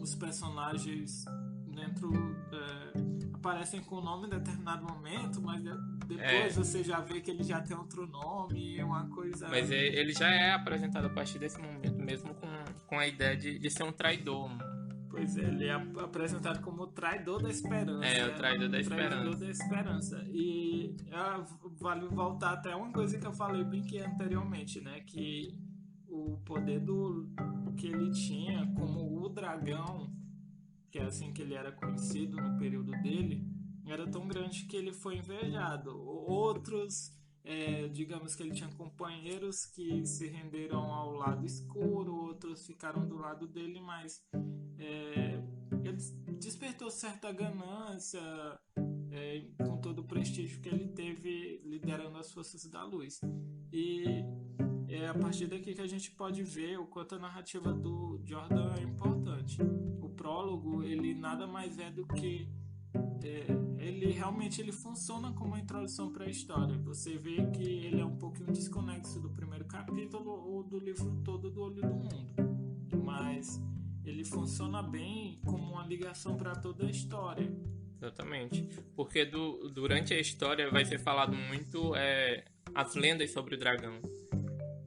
os 0.00 0.14
personagens 0.14 1.24
dentro 1.66 2.12
é, 2.52 3.34
aparecem 3.34 3.80
com 3.82 3.96
o 3.96 4.00
nome 4.00 4.26
em 4.26 4.30
determinado 4.30 4.84
momento, 4.84 5.40
mas 5.40 5.62
depois 6.06 6.20
é. 6.20 6.48
você 6.50 6.84
já 6.84 7.00
vê 7.00 7.20
que 7.20 7.30
ele 7.30 7.42
já 7.42 7.60
tem 7.60 7.76
outro 7.76 8.06
nome, 8.06 8.82
uma 8.82 9.08
coisa. 9.08 9.48
Mas 9.48 9.70
ele 9.70 10.12
já 10.12 10.30
é 10.30 10.52
apresentado 10.52 11.06
a 11.06 11.10
partir 11.10 11.38
desse 11.38 11.60
momento, 11.60 11.98
mesmo 11.98 12.34
com, 12.34 12.48
com 12.86 12.98
a 12.98 13.06
ideia 13.06 13.36
de, 13.36 13.58
de 13.58 13.70
ser 13.70 13.82
um 13.82 13.92
traidor. 13.92 14.50
Pois 15.10 15.36
é, 15.36 15.42
ele 15.42 15.66
é 15.66 15.74
apresentado 15.74 16.62
como 16.62 16.84
o 16.84 16.86
traidor 16.86 17.42
da 17.42 17.50
esperança. 17.50 18.06
É, 18.06 18.26
o 18.26 18.34
traidor 18.34 18.68
da 18.70 18.80
esperança. 18.80 19.10
Traidor 19.10 19.36
da 19.36 19.50
esperança. 19.50 20.24
E 20.28 20.96
é, 21.08 21.44
vale 21.78 22.06
voltar 22.08 22.52
até 22.52 22.74
uma 22.74 22.90
coisa 22.92 23.18
que 23.18 23.26
eu 23.26 23.32
falei 23.32 23.62
bem 23.62 23.82
que 23.82 23.98
anteriormente, 23.98 24.80
né? 24.80 25.00
Que 25.00 25.54
o 26.12 26.36
poder 26.44 26.80
do 26.80 27.26
que 27.76 27.86
ele 27.86 28.10
tinha 28.12 28.66
como 28.74 29.24
o 29.24 29.28
dragão 29.28 30.12
que 30.92 30.98
é 30.98 31.04
assim 31.04 31.32
que 31.32 31.40
ele 31.40 31.54
era 31.54 31.72
conhecido 31.72 32.36
no 32.36 32.58
período 32.58 32.92
dele, 33.00 33.42
era 33.86 34.06
tão 34.06 34.28
grande 34.28 34.66
que 34.66 34.76
ele 34.76 34.92
foi 34.92 35.16
invejado. 35.16 35.90
Outros, 35.98 37.10
é, 37.42 37.88
digamos 37.88 38.34
que 38.34 38.42
ele 38.42 38.52
tinha 38.52 38.68
companheiros 38.74 39.64
que 39.64 40.04
se 40.04 40.28
renderam 40.28 40.92
ao 40.92 41.14
lado 41.14 41.46
escuro, 41.46 42.14
outros 42.14 42.66
ficaram 42.66 43.08
do 43.08 43.16
lado 43.16 43.48
dele, 43.48 43.80
mas 43.80 44.22
é, 44.78 45.42
ele 45.82 45.96
despertou 46.38 46.90
certa 46.90 47.32
ganância 47.32 48.20
é, 49.10 49.46
com 49.64 49.78
todo 49.78 50.00
o 50.00 50.04
prestígio 50.04 50.60
que 50.60 50.68
ele 50.68 50.88
teve 50.88 51.62
liderando 51.64 52.18
as 52.18 52.30
forças 52.30 52.66
da 52.66 52.84
luz. 52.84 53.18
E 53.72 54.22
é 54.94 55.08
a 55.08 55.14
partir 55.14 55.46
daqui 55.46 55.74
que 55.74 55.80
a 55.80 55.86
gente 55.86 56.10
pode 56.10 56.42
ver 56.42 56.78
o 56.78 56.86
quanto 56.86 57.14
a 57.14 57.18
narrativa 57.18 57.72
do 57.72 58.20
Jordan 58.24 58.74
é 58.78 58.82
importante. 58.82 59.58
O 60.00 60.08
prólogo, 60.10 60.82
ele 60.82 61.14
nada 61.14 61.46
mais 61.46 61.78
é 61.78 61.90
do 61.90 62.06
que 62.06 62.48
é, 63.24 63.46
ele 63.78 64.10
realmente 64.12 64.60
ele 64.60 64.72
funciona 64.72 65.32
como 65.32 65.50
uma 65.50 65.60
introdução 65.60 66.12
para 66.12 66.24
a 66.26 66.28
história. 66.28 66.76
Você 66.78 67.16
vê 67.16 67.46
que 67.50 67.62
ele 67.62 68.00
é 68.00 68.04
um 68.04 68.16
pouquinho 68.16 68.52
desconexo 68.52 69.18
do 69.20 69.30
primeiro 69.30 69.64
capítulo 69.64 70.30
ou 70.30 70.62
do 70.62 70.78
livro 70.78 71.22
todo 71.24 71.50
do 71.50 71.62
Olho 71.62 71.80
do 71.80 71.94
Mundo, 71.94 72.34
mas 73.02 73.60
ele 74.04 74.24
funciona 74.24 74.82
bem 74.82 75.40
como 75.44 75.72
uma 75.72 75.86
ligação 75.86 76.36
para 76.36 76.54
toda 76.54 76.86
a 76.86 76.90
história. 76.90 77.50
Exatamente, 77.96 78.68
porque 78.96 79.24
do, 79.24 79.70
durante 79.70 80.12
a 80.12 80.20
história 80.20 80.68
vai 80.70 80.84
ser 80.84 80.98
falado 80.98 81.36
muito 81.36 81.94
é, 81.94 82.44
as 82.74 82.94
lendas 82.96 83.30
sobre 83.30 83.54
o 83.54 83.58
dragão. 83.58 84.00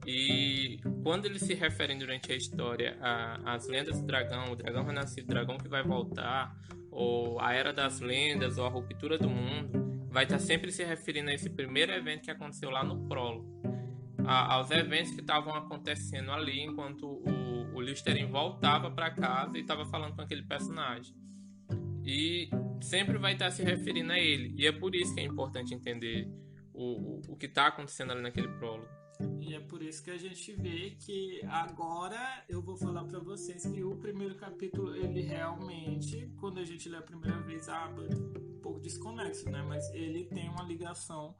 E 0.06 0.78
quando 1.02 1.26
eles 1.26 1.42
se 1.42 1.52
referem 1.52 1.98
durante 1.98 2.30
a 2.30 2.36
história 2.36 2.96
às 3.44 3.66
lendas 3.66 4.00
do 4.00 4.06
dragão, 4.06 4.52
o 4.52 4.56
dragão 4.56 4.84
renascido, 4.84 5.26
o 5.26 5.34
dragão 5.34 5.58
que 5.58 5.68
vai 5.68 5.82
voltar, 5.82 6.56
ou 6.92 7.40
a 7.40 7.52
era 7.52 7.72
das 7.72 7.98
lendas, 8.00 8.56
ou 8.56 8.64
a 8.64 8.68
ruptura 8.68 9.18
do 9.18 9.28
mundo, 9.28 10.06
vai 10.08 10.22
estar 10.22 10.38
sempre 10.38 10.70
se 10.70 10.84
referindo 10.84 11.30
a 11.30 11.34
esse 11.34 11.50
primeiro 11.50 11.92
evento 11.92 12.22
que 12.22 12.30
aconteceu 12.30 12.70
lá 12.70 12.84
no 12.84 13.06
prólogo. 13.08 13.60
A, 14.24 14.54
aos 14.54 14.70
eventos 14.70 15.12
que 15.12 15.20
estavam 15.20 15.54
acontecendo 15.54 16.30
ali 16.30 16.60
enquanto 16.60 17.04
o, 17.04 17.74
o 17.74 17.80
Listerine 17.80 18.30
voltava 18.30 18.90
para 18.90 19.10
casa 19.10 19.58
e 19.58 19.60
estava 19.60 19.84
falando 19.86 20.14
com 20.14 20.22
aquele 20.22 20.42
personagem. 20.42 21.14
E 22.04 22.48
sempre 22.80 23.18
vai 23.18 23.32
estar 23.32 23.50
se 23.50 23.62
referindo 23.64 24.12
a 24.12 24.18
ele. 24.18 24.54
E 24.56 24.66
é 24.66 24.72
por 24.72 24.94
isso 24.94 25.12
que 25.14 25.20
é 25.20 25.24
importante 25.24 25.74
entender 25.74 26.28
o, 26.72 27.18
o, 27.18 27.22
o 27.32 27.36
que 27.36 27.46
está 27.46 27.66
acontecendo 27.66 28.12
ali 28.12 28.22
naquele 28.22 28.48
prólogo. 28.48 28.88
É 29.56 29.60
por 29.60 29.82
isso 29.82 30.04
que 30.04 30.10
a 30.10 30.18
gente 30.18 30.52
vê 30.52 30.90
que 30.90 31.40
agora 31.46 32.44
eu 32.46 32.60
vou 32.60 32.76
falar 32.76 33.04
para 33.04 33.18
vocês 33.18 33.64
que 33.64 33.82
o 33.82 33.96
primeiro 33.96 34.34
capítulo, 34.34 34.94
ele 34.94 35.22
realmente, 35.22 36.30
quando 36.38 36.60
a 36.60 36.64
gente 36.64 36.90
lê 36.90 36.98
a 36.98 37.02
primeira 37.02 37.40
vez, 37.40 37.66
ah, 37.70 37.88
um 37.88 38.60
pouco 38.60 38.78
desconexo, 38.80 39.48
né? 39.48 39.62
Mas 39.66 39.88
ele 39.94 40.24
tem 40.24 40.50
uma 40.50 40.62
ligação 40.62 41.34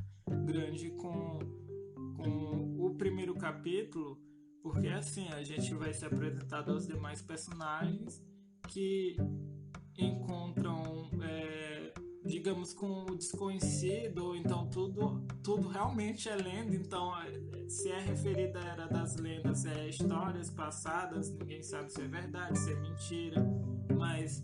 grande 0.47 0.89
com, 0.93 1.41
com 2.17 2.87
o 2.87 2.95
primeiro 2.97 3.35
capítulo, 3.35 4.19
porque 4.63 4.89
assim, 4.89 5.29
a 5.29 5.45
gente 5.45 5.75
vai 5.75 5.93
ser 5.93 6.07
apresentado 6.07 6.73
aos 6.73 6.87
demais 6.87 7.21
personagens 7.21 8.25
que 8.69 9.15
encontram. 9.99 11.11
É, 11.23 11.76
digamos, 12.27 12.75
com 12.75 13.05
o 13.05 13.17
desconhecido, 13.17 14.35
então 14.35 14.69
tudo, 14.69 15.25
tudo 15.43 15.69
realmente 15.69 16.29
é 16.29 16.35
lenda. 16.35 16.75
Então, 16.75 17.13
é, 17.21 17.69
se 17.69 17.89
é 17.91 18.01
referida 18.01 18.59
à 18.59 18.65
Era 18.65 18.87
das 18.87 19.17
Lendas, 19.17 19.65
é 19.65 19.89
histórias 19.89 20.51
passadas, 20.51 21.31
ninguém 21.31 21.63
sabe 21.63 21.93
se 21.93 22.01
é 22.03 22.09
verdade, 22.09 22.59
se 22.59 22.73
é 22.73 22.77
mentira, 22.77 23.45
mas 23.97 24.43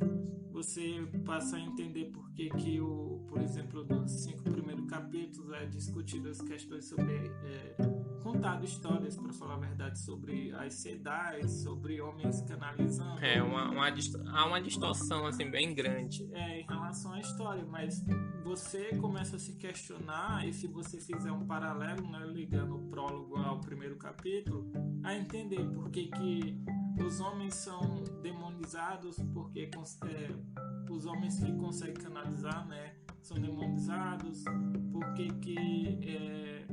você 0.51 1.07
passa 1.25 1.57
a 1.57 1.61
entender 1.61 2.07
por 2.07 2.31
que, 2.33 2.49
que 2.51 2.81
o, 2.81 3.25
por 3.29 3.41
exemplo, 3.41 3.85
nos 3.85 4.11
cinco 4.12 4.43
primeiros 4.45 4.87
capítulos 4.87 5.53
é 5.53 5.67
discutido 5.67 6.29
as 6.29 6.41
questões 6.41 6.85
sobre. 6.85 7.12
É, 7.15 8.02
contado 8.23 8.64
histórias, 8.64 9.17
para 9.17 9.33
falar 9.33 9.55
a 9.55 9.59
verdade, 9.59 9.99
sobre 9.99 10.52
as 10.52 10.75
sedais, 10.75 11.62
sobre 11.62 12.00
homens 12.00 12.41
canalizando. 12.43 13.25
É, 13.25 13.43
uma, 13.43 13.71
uma, 13.71 13.88
há 13.88 14.47
uma 14.47 14.61
distorção 14.61 15.26
assim, 15.26 15.50
bem 15.50 15.75
grande. 15.75 16.29
É, 16.33 16.61
em 16.61 16.64
relação 16.64 17.12
à 17.12 17.21
história, 17.21 17.64
mas 17.64 18.05
você 18.45 18.97
começa 18.97 19.37
a 19.37 19.38
se 19.38 19.55
questionar, 19.55 20.47
e 20.47 20.52
se 20.52 20.67
você 20.67 21.00
fizer 21.00 21.33
um 21.33 21.47
paralelo, 21.47 22.09
né, 22.09 22.25
ligando 22.26 22.76
o 22.76 22.88
prólogo 22.88 23.37
ao 23.37 23.61
primeiro 23.61 23.97
capítulo, 23.97 24.71
a 25.02 25.14
entender 25.14 25.64
por 25.71 25.91
que, 25.91 26.07
que 26.09 26.62
os 27.05 27.21
homens 27.21 27.55
são 27.55 28.05
demonizados, 28.23 29.17
porque 29.35 29.69
é, 30.07 30.91
os 30.91 31.07
homens 31.07 31.38
que 31.41 31.52
conseguem 31.55 31.95
canalizar, 31.95 32.67
né, 32.69 32.95
são 33.23 33.38
demonizados, 33.38 34.45
porque 34.93 35.29
que 35.41 35.99
é, 36.02 36.67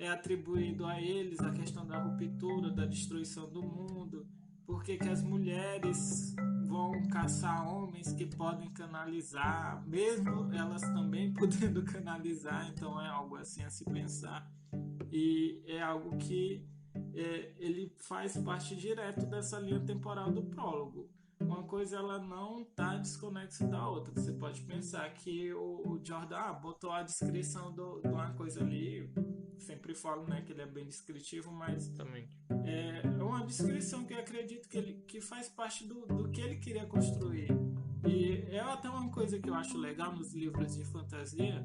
é 0.00 0.08
atribuído 0.08 0.86
a 0.86 0.98
eles 0.98 1.38
a 1.40 1.50
questão 1.50 1.86
da 1.86 2.02
ruptura, 2.02 2.70
da 2.70 2.86
destruição 2.86 3.50
do 3.50 3.62
mundo, 3.62 4.26
porque 4.64 4.96
que 4.96 5.08
as 5.08 5.22
mulheres 5.22 6.34
vão 6.64 6.92
caçar 7.10 7.68
homens 7.70 8.10
que 8.14 8.24
podem 8.24 8.70
canalizar, 8.70 9.86
mesmo 9.86 10.50
elas 10.54 10.80
também 10.80 11.32
podendo 11.34 11.84
canalizar, 11.84 12.70
então 12.70 12.98
é 12.98 13.08
algo 13.08 13.36
assim 13.36 13.62
a 13.62 13.68
se 13.68 13.84
pensar 13.84 14.50
e 15.12 15.62
é 15.66 15.82
algo 15.82 16.16
que 16.16 16.66
é, 17.14 17.52
ele 17.58 17.94
faz 17.98 18.38
parte 18.38 18.74
direto 18.74 19.26
dessa 19.26 19.58
linha 19.58 19.80
temporal 19.80 20.32
do 20.32 20.42
prólogo. 20.44 21.10
Uma 21.40 21.62
coisa 21.64 21.96
ela 21.96 22.18
não 22.18 22.60
está 22.60 22.96
desconexa 22.96 23.66
da 23.66 23.88
outra. 23.88 24.12
Você 24.12 24.32
pode 24.32 24.60
pensar 24.62 25.08
que 25.14 25.52
o, 25.54 25.82
o 25.88 26.00
Jordan 26.04 26.36
ah, 26.36 26.52
botou 26.52 26.92
a 26.92 27.02
descrição 27.02 27.72
de 27.72 28.08
uma 28.08 28.30
coisa 28.34 28.60
ali, 28.60 29.10
sempre 29.60 29.94
falo 29.94 30.26
né, 30.26 30.42
que 30.42 30.52
ele 30.52 30.62
é 30.62 30.66
bem 30.66 30.86
descritivo, 30.86 31.52
mas 31.52 31.88
Também. 31.90 32.28
É, 32.64 33.02
uma 33.22 33.44
descrição 33.44 34.04
que 34.04 34.14
eu 34.14 34.18
acredito 34.18 34.68
que, 34.68 34.78
ele, 34.78 35.04
que 35.06 35.20
faz 35.20 35.48
parte 35.48 35.86
do, 35.86 36.06
do 36.06 36.28
que 36.30 36.40
ele 36.40 36.56
queria 36.56 36.86
construir. 36.86 37.48
E 38.06 38.44
é 38.48 38.60
até 38.60 38.88
uma 38.88 39.08
coisa 39.10 39.38
que 39.38 39.48
eu 39.48 39.54
acho 39.54 39.76
legal 39.78 40.14
nos 40.14 40.32
livros 40.32 40.76
de 40.76 40.84
fantasia. 40.84 41.62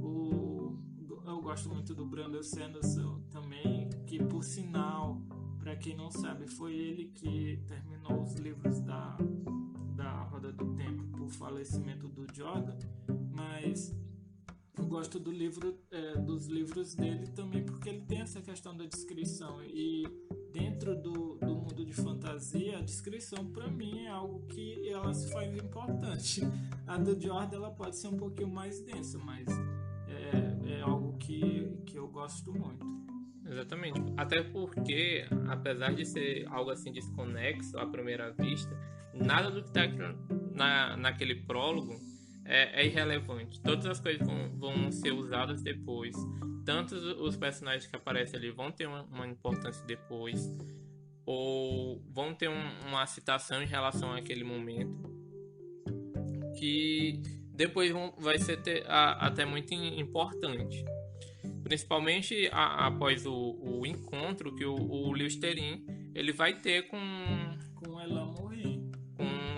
O, 0.00 0.78
eu 1.26 1.40
gosto 1.40 1.68
muito 1.68 1.94
do 1.94 2.06
Brandon 2.06 2.42
Sanderson 2.42 3.20
também, 3.30 3.90
que 4.06 4.22
por 4.22 4.44
sinal, 4.44 5.20
para 5.58 5.76
quem 5.76 5.96
não 5.96 6.10
sabe, 6.10 6.46
foi 6.46 6.74
ele 6.74 7.06
que 7.14 7.62
terminou 7.66 8.22
os 8.22 8.34
livros 8.34 8.80
da, 8.80 9.16
da 9.96 10.22
Roda 10.24 10.52
do 10.52 10.74
Tempo 10.74 11.04
por 11.16 11.28
falecimento 11.30 12.08
do 12.08 12.26
Jordan, 12.32 12.78
mas 13.30 13.94
eu 14.82 14.88
gosto 14.88 15.20
do 15.20 15.30
livro, 15.30 15.78
é, 15.92 16.16
dos 16.18 16.48
livros 16.48 16.94
dele 16.96 17.28
também 17.28 17.62
porque 17.62 17.88
ele 17.88 18.00
tem 18.00 18.20
essa 18.20 18.40
questão 18.40 18.76
da 18.76 18.84
descrição 18.84 19.62
e 19.62 20.04
dentro 20.52 21.00
do, 21.00 21.36
do 21.36 21.54
mundo 21.54 21.84
de 21.84 21.92
fantasia 21.92 22.78
a 22.78 22.80
descrição 22.80 23.46
para 23.52 23.68
mim 23.68 24.00
é 24.00 24.08
algo 24.08 24.44
que 24.48 24.88
ela 24.88 25.14
se 25.14 25.32
faz 25.32 25.54
importante. 25.54 26.42
A 26.86 26.98
do 26.98 27.18
Jordan 27.20 27.58
ela 27.58 27.70
pode 27.70 27.96
ser 27.96 28.08
um 28.08 28.16
pouquinho 28.16 28.48
mais 28.48 28.80
densa, 28.80 29.18
mas 29.18 29.46
é, 30.08 30.78
é 30.78 30.80
algo 30.82 31.16
que, 31.16 31.80
que 31.86 31.96
eu 31.96 32.08
gosto 32.08 32.52
muito. 32.52 32.84
Exatamente. 33.48 34.00
Até 34.16 34.42
porque, 34.42 35.26
apesar 35.48 35.94
de 35.94 36.04
ser 36.04 36.46
algo 36.48 36.70
assim 36.70 36.90
desconexo 36.90 37.78
à 37.78 37.86
primeira 37.86 38.32
vista, 38.32 38.76
nada 39.14 39.48
do 39.50 39.62
que 39.62 39.68
está 39.68 39.82
na, 40.54 40.96
naquele 40.96 41.36
prólogo 41.36 42.11
é, 42.44 42.82
é, 42.82 42.86
irrelevante. 42.86 43.60
Todas 43.60 43.86
as 43.86 44.00
coisas 44.00 44.26
vão, 44.26 44.50
vão 44.58 44.92
ser 44.92 45.12
usadas 45.12 45.62
depois. 45.62 46.14
Tanto 46.64 46.94
os 46.94 47.36
personagens 47.36 47.86
que 47.86 47.96
aparecem 47.96 48.38
ali 48.38 48.50
vão 48.50 48.70
ter 48.70 48.86
uma, 48.86 49.02
uma 49.04 49.26
importância 49.26 49.84
depois, 49.84 50.54
ou 51.26 52.00
vão 52.10 52.34
ter 52.34 52.48
um, 52.48 52.88
uma 52.88 53.06
citação 53.06 53.62
em 53.62 53.66
relação 53.66 54.12
àquele 54.12 54.44
momento, 54.44 55.10
que 56.58 57.20
depois 57.54 57.90
vão, 57.90 58.14
vai 58.18 58.38
ser 58.38 58.62
ter, 58.62 58.84
a, 58.88 59.26
até 59.26 59.44
muito 59.44 59.72
importante. 59.74 60.84
Principalmente 61.62 62.48
a, 62.52 62.86
após 62.86 63.24
o, 63.26 63.32
o, 63.60 63.86
encontro 63.86 64.54
que 64.54 64.64
o, 64.64 64.74
o 64.74 65.12
Lewis 65.12 65.36
Terin 65.36 65.84
ele 66.14 66.32
vai 66.32 66.60
ter 66.60 66.88
com, 66.88 66.98
com 67.76 68.00
Elan 68.00 68.34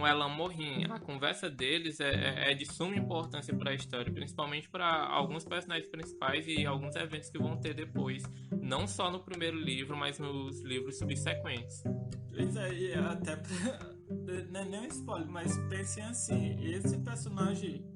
com 0.05 0.07
Elan 0.07 0.29
Morin. 0.29 0.85
A 0.91 1.01
conversa 1.01 1.49
deles 1.49 1.99
é, 1.99 2.11
é, 2.11 2.53
é 2.53 2.55
de 2.55 2.67
suma 2.67 2.95
importância 2.95 3.57
para 3.57 3.71
a 3.71 3.75
história, 3.75 4.13
principalmente 4.13 4.69
para 4.69 4.87
alguns 5.07 5.45
personagens 5.45 5.89
principais 5.89 6.47
e 6.47 6.67
alguns 6.67 6.95
eventos 6.97 7.31
que 7.31 7.39
vão 7.39 7.57
ter 7.57 7.75
depois, 7.75 8.23
não 8.61 8.87
só 8.87 9.11
no 9.11 9.21
primeiro 9.21 9.57
livro, 9.57 9.97
mas 9.97 10.19
nos 10.19 10.63
livros 10.63 10.99
subsequentes. 10.99 11.83
Pois 12.29 12.55
é, 12.57 12.95
até 12.99 13.37
não 14.53 14.61
é 14.61 14.65
nem 14.65 14.81
um 14.81 14.87
spoiler, 14.87 15.29
mas 15.29 15.57
pensem 15.71 16.05
assim, 16.05 16.57
esse 16.63 16.99
personagem 16.99 17.87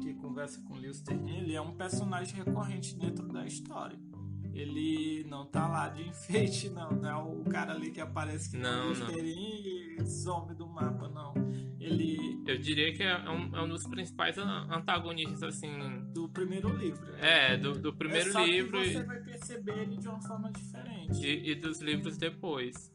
que 0.00 0.14
conversa 0.14 0.60
com 0.66 0.74
Lewis 0.74 1.00
Terrin, 1.02 1.38
ele 1.38 1.54
é 1.54 1.60
um 1.60 1.76
personagem 1.76 2.42
recorrente 2.42 2.98
dentro 2.98 3.28
da 3.28 3.46
história 3.46 3.98
ele 4.54 5.24
não 5.28 5.46
tá 5.46 5.66
lá 5.66 5.88
de 5.88 6.02
enfeite, 6.02 6.68
não. 6.68 6.90
Não 6.90 7.08
é 7.08 7.16
o 7.16 7.44
cara 7.44 7.72
ali 7.72 7.90
que 7.90 8.00
aparece 8.00 8.50
que 8.50 8.56
não, 8.56 8.92
não. 8.92 9.18
e 9.18 9.96
some 10.04 10.54
do 10.54 10.66
mapa, 10.66 11.08
não. 11.08 11.32
Ele. 11.80 12.42
Eu 12.46 12.58
diria 12.58 12.92
que 12.92 13.02
é 13.02 13.18
um, 13.30 13.56
é 13.56 13.62
um 13.62 13.68
dos 13.68 13.86
principais 13.86 14.36
antagonistas, 14.38 15.42
assim. 15.42 15.70
Do 16.12 16.28
primeiro 16.28 16.68
livro. 16.76 17.14
É, 17.16 17.56
do, 17.56 17.72
do 17.72 17.92
primeiro 17.94 18.28
é 18.28 18.32
só 18.32 18.44
livro. 18.44 18.80
Que 18.80 18.92
você 18.92 18.98
e... 18.98 19.02
vai 19.02 19.20
perceber 19.20 19.78
ele 19.78 19.96
de 19.96 20.08
uma 20.08 20.20
forma 20.20 20.52
diferente. 20.52 21.26
E, 21.26 21.50
e, 21.50 21.54
dos 21.54 21.80
livros 21.80 22.16
depois. 22.16 22.92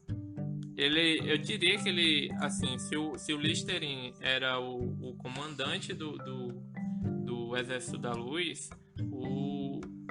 Ele, 0.76 1.20
eu 1.28 1.36
diria 1.36 1.76
que 1.82 1.88
ele, 1.88 2.30
assim, 2.40 2.78
se 2.78 2.96
o, 2.96 3.18
se 3.18 3.32
o 3.32 3.36
Listerin 3.36 4.12
era 4.20 4.60
o, 4.60 5.10
o 5.10 5.16
comandante 5.16 5.92
do, 5.92 6.16
do, 6.18 6.52
do 7.24 7.56
Exército 7.56 7.98
da 7.98 8.12
Luz, 8.12 8.70
o 9.10 9.47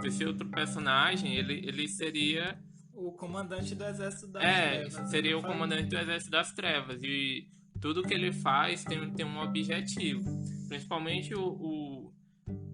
esse 0.05 0.25
outro 0.25 0.47
personagem, 0.49 1.36
ele, 1.36 1.65
ele 1.67 1.88
seria. 1.88 2.60
O 2.93 3.12
comandante 3.12 3.75
do 3.75 3.83
Exército 3.83 4.27
das 4.27 4.43
é, 4.43 4.69
Trevas. 4.71 4.97
É, 4.97 5.05
seria 5.07 5.38
o 5.38 5.41
comandante 5.41 5.88
do 5.88 5.97
Exército 5.97 6.31
das 6.31 6.51
Trevas. 6.53 7.03
E 7.03 7.47
tudo 7.79 8.03
que 8.03 8.13
ele 8.13 8.31
faz 8.31 8.83
tem, 8.83 9.12
tem 9.13 9.25
um 9.25 9.39
objetivo. 9.39 10.23
Principalmente 10.67 11.33
o. 11.36 11.43
o 11.43 12.13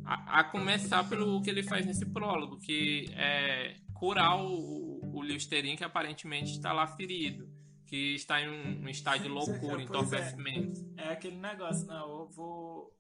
a, 0.06 0.40
a, 0.40 0.44
começar 0.44 1.08
pelo 1.08 1.42
que 1.42 1.50
ele 1.50 1.64
faz 1.64 1.86
nesse 1.86 2.06
prólogo, 2.06 2.58
que 2.60 3.06
é 3.14 3.76
curar 3.94 4.38
o, 4.38 5.00
o 5.14 5.22
Listerin 5.22 5.78
que 5.78 5.84
aparentemente 5.84 6.52
está 6.52 6.74
lá 6.74 6.86
ferido 6.86 7.48
que 7.94 8.16
está 8.16 8.42
em 8.42 8.50
um, 8.50 8.86
um 8.86 8.90
estado 8.90 9.22
de 9.22 9.30
loucura, 9.30 9.80
é, 9.80 9.84
entorpecimento. 9.84 10.82
É, 10.98 11.10
é 11.10 11.12
aquele 11.12 11.38
negócio, 11.38 11.86
não, 11.86 12.22
eu 12.22 12.30
vou 12.32 12.92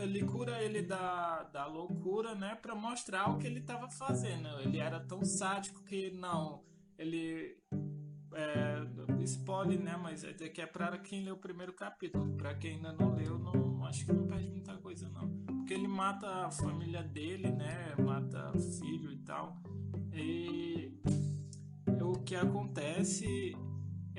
ele 0.00 0.24
cura 0.24 0.62
ele 0.62 0.82
da, 0.82 1.44
da 1.44 1.66
loucura, 1.66 2.34
né, 2.34 2.54
para 2.54 2.74
mostrar 2.74 3.30
o 3.30 3.38
que 3.38 3.46
ele 3.46 3.60
estava 3.60 3.88
fazendo. 3.90 4.48
Ele 4.60 4.78
era 4.78 5.00
tão 5.00 5.24
sádico 5.24 5.82
que 5.84 6.10
não, 6.10 6.62
ele 6.98 7.56
é, 8.34 8.86
spoiler, 9.24 9.80
né, 9.80 9.96
mas 9.96 10.24
é 10.24 10.32
que 10.32 10.60
é 10.60 10.66
para 10.66 10.98
quem 10.98 11.24
leu 11.24 11.34
o 11.34 11.38
primeiro 11.38 11.72
capítulo. 11.72 12.36
Para 12.36 12.54
quem 12.54 12.76
ainda 12.76 12.92
não 12.92 13.14
leu, 13.14 13.38
não 13.38 13.84
acho 13.84 14.04
que 14.04 14.12
não 14.12 14.26
perde 14.26 14.48
muita 14.50 14.76
coisa 14.76 15.08
não, 15.08 15.28
porque 15.46 15.74
ele 15.74 15.88
mata 15.88 16.46
a 16.46 16.50
família 16.50 17.02
dele, 17.02 17.50
né, 17.50 17.94
mata 17.98 18.52
filho 18.58 19.12
e 19.12 19.18
tal. 19.18 19.60
E 20.12 20.92
o 22.00 22.12
que 22.20 22.34
acontece 22.34 23.56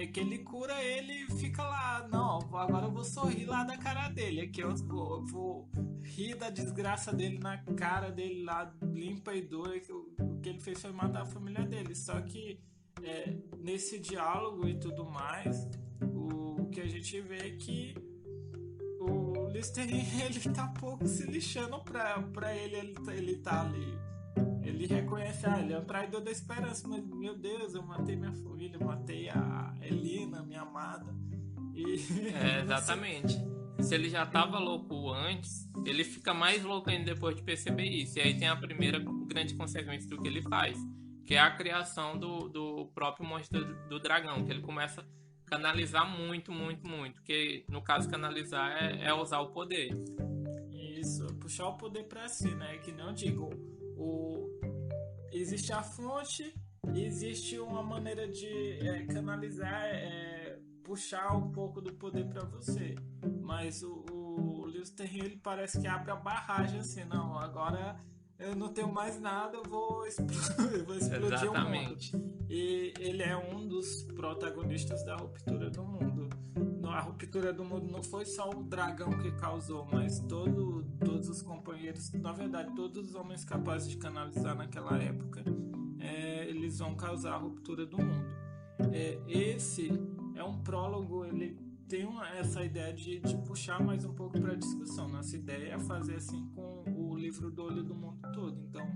é 0.02 0.08
que 0.08 0.20
ele 0.22 0.40
cura 0.40 0.82
ele 0.82 1.12
e 1.12 1.32
fica 1.38 1.62
lá, 1.62 2.08
não, 2.10 2.40
agora 2.56 2.86
eu 2.86 2.92
vou 2.92 3.04
sorrir 3.04 3.46
lá 3.46 3.66
da 3.66 3.78
cara 3.78 4.08
dele, 4.08 4.42
aqui 4.42 4.62
eu 4.62 4.74
vou, 4.78 5.18
eu 5.18 5.26
vou 5.26 5.70
rir 6.04 6.36
da 6.36 6.50
desgraça 6.50 7.14
dele 7.14 7.38
na 7.38 7.58
cara 7.76 8.10
dele 8.10 8.44
lá, 8.44 8.74
limpa 8.82 9.34
e 9.34 9.42
doa, 9.42 9.78
que 9.78 9.92
o, 9.92 10.16
o 10.22 10.40
que 10.40 10.50
ele 10.50 10.62
fez 10.62 10.82
foi 10.82 10.94
matar 10.94 11.24
a 11.24 11.26
família 11.26 11.66
dele. 11.66 11.94
Só 11.94 12.20
que 12.22 12.62
é, 13.04 13.36
nesse 13.58 14.00
diálogo 14.00 14.68
e 14.70 14.80
tudo 14.80 15.04
mais, 15.04 15.68
o, 16.02 16.62
o 16.62 16.70
que 16.70 16.80
a 16.80 16.88
gente 16.88 17.20
vê 17.20 17.48
é 17.48 17.52
que 17.52 17.94
o 19.02 19.50
Listerine 19.50 20.08
ele 20.24 20.40
tá 20.54 20.70
pouco 20.80 21.06
se 21.08 21.24
lixando 21.24 21.78
pra, 21.84 22.22
pra 22.22 22.56
ele, 22.56 22.78
ele, 22.78 22.96
ele 23.12 23.36
tá 23.38 23.62
ali 23.62 24.09
ele 24.70 24.86
reconhece, 24.86 25.46
ah, 25.46 25.60
ele 25.60 25.74
é 25.74 25.80
um 25.80 25.86
traidor 25.86 26.22
da 26.22 26.32
esperança, 26.32 26.88
mas 26.88 27.04
meu 27.06 27.36
Deus, 27.36 27.74
eu 27.74 27.84
matei 27.84 28.16
minha 28.16 28.34
família, 28.34 28.78
eu 28.80 28.86
matei 28.86 29.30
a 29.30 29.76
Elina, 29.82 30.44
minha 30.44 30.62
amada. 30.62 31.14
E... 31.74 31.96
É, 32.34 32.62
exatamente. 32.62 33.38
Se 33.82 33.96
ele 33.96 34.10
já 34.10 34.26
tava 34.26 34.60
louco 34.60 35.12
antes, 35.12 35.70
ele 35.86 36.04
fica 36.04 36.34
mais 36.34 36.64
louco 36.64 36.90
ainda 36.90 37.14
depois 37.14 37.36
de 37.36 37.42
perceber 37.42 37.86
isso. 37.86 38.20
E 38.20 38.22
aí 38.22 38.38
tem 38.38 38.48
a 38.48 38.56
primeira 38.56 39.00
grande 39.00 39.56
consequência 39.56 40.10
do 40.10 40.22
que 40.22 40.28
ele 40.28 40.42
faz, 40.42 40.78
que 41.26 41.36
é 41.36 41.40
a 41.40 41.50
criação 41.52 42.18
do, 42.18 42.50
do 42.50 42.86
próprio 42.94 43.26
monstro 43.26 43.64
do, 43.64 43.88
do 43.88 44.00
dragão, 44.00 44.44
que 44.44 44.52
ele 44.52 44.62
começa 44.62 45.02
a 45.02 45.50
canalizar 45.50 46.10
muito, 46.10 46.52
muito, 46.52 46.86
muito. 46.88 47.24
Que 47.24 47.64
no 47.70 47.82
caso, 47.82 48.10
canalizar 48.10 48.72
é, 48.84 49.06
é 49.06 49.14
usar 49.14 49.40
o 49.40 49.52
poder. 49.52 49.90
Isso, 50.72 51.26
puxar 51.36 51.70
o 51.70 51.78
poder 51.78 52.04
para 52.04 52.28
si, 52.28 52.54
né? 52.54 52.78
Que 52.80 52.92
não 52.92 53.14
digo 53.14 53.50
o, 53.96 54.59
existe 55.32 55.72
a 55.72 55.82
fonte 55.82 56.54
e 56.94 57.04
existe 57.04 57.60
uma 57.60 57.84
maneira 57.84 58.28
de 58.28 58.80
é, 58.88 59.06
canalizar, 59.06 59.86
é, 59.86 60.60
puxar 60.84 61.36
um 61.36 61.52
pouco 61.52 61.82
do 61.82 61.94
poder 61.94 62.26
para 62.28 62.44
você. 62.46 62.96
Mas 63.42 63.84
o, 63.84 64.06
o 64.12 64.66
Lewis 64.66 64.90
Terrier, 64.92 65.26
ele 65.26 65.38
parece 65.38 65.80
que 65.80 65.88
abre 65.88 66.12
a 66.12 66.16
barragem 66.16 66.80
assim, 66.80 67.04
não, 67.06 67.38
agora 67.38 68.00
eu 68.38 68.56
não 68.56 68.72
tenho 68.72 68.92
mais 68.92 69.20
nada, 69.20 69.58
eu 69.58 69.64
vou, 69.64 70.06
explodir, 70.06 70.86
vou 70.86 70.96
explodir 70.96 71.34
Exatamente. 71.34 72.16
o 72.16 72.20
mundo. 72.20 72.46
E 72.50 72.94
ele 73.00 73.22
é 73.22 73.36
um 73.36 73.68
dos 73.68 74.04
protagonistas 74.16 75.04
da 75.04 75.18
ruptura 75.18 75.70
do 75.70 75.84
mundo 75.84 76.29
ruptura 77.10 77.52
do 77.52 77.64
mundo 77.64 77.92
não 77.92 78.04
foi 78.04 78.26
só 78.26 78.50
o 78.50 78.64
dragão 78.64 79.10
que 79.20 79.32
causou, 79.32 79.88
mas 79.92 80.20
todo, 80.22 80.86
todos 81.04 81.28
os 81.28 81.42
companheiros, 81.42 82.12
na 82.14 82.32
verdade, 82.32 82.74
todos 82.76 83.10
os 83.10 83.16
homens 83.16 83.44
capazes 83.44 83.90
de 83.90 83.98
canalizar 83.98 84.56
naquela 84.56 84.98
época, 84.98 85.44
é, 86.00 86.48
eles 86.48 86.80
vão 86.80 86.96
causar 86.96 87.34
a 87.34 87.38
ruptura 87.38 87.86
do 87.86 87.98
mundo. 87.98 88.30
É, 88.94 89.20
esse 89.28 89.92
é 90.36 90.44
um 90.44 90.58
prólogo, 90.60 91.26
ele 91.26 91.58
tem 91.88 92.06
uma, 92.06 92.28
essa 92.30 92.64
ideia 92.64 92.94
de, 92.94 93.20
de, 93.20 93.36
puxar 93.38 93.84
mais 93.84 94.06
um 94.06 94.14
pouco 94.14 94.40
para 94.40 94.54
a 94.54 94.56
discussão. 94.56 95.10
Nossa 95.10 95.36
ideia 95.36 95.74
é 95.74 95.80
fazer 95.80 96.16
assim 96.16 96.48
com 96.54 96.84
o 97.12 97.18
livro 97.18 97.50
do 97.50 97.64
olho 97.64 97.84
do 97.84 97.96
mundo 97.96 98.20
todo. 98.32 98.58
Então, 98.70 98.88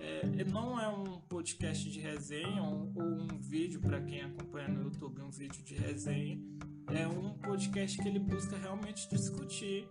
é, 0.00 0.44
não 0.44 0.80
é 0.80 0.88
um 0.88 1.20
podcast 1.20 1.90
de 1.90 2.00
resenha 2.00 2.62
ou, 2.62 2.92
ou 2.94 3.04
um 3.04 3.38
vídeo 3.38 3.80
para 3.80 4.00
quem 4.00 4.22
acompanha 4.22 4.68
no 4.68 4.84
YouTube, 4.84 5.20
um 5.22 5.30
vídeo 5.30 5.62
de 5.62 5.74
resenha 5.74 6.40
é 6.94 7.06
um 7.06 7.34
podcast 7.38 8.00
que 8.00 8.08
ele 8.08 8.18
busca 8.18 8.56
realmente 8.56 9.08
discutir 9.08 9.88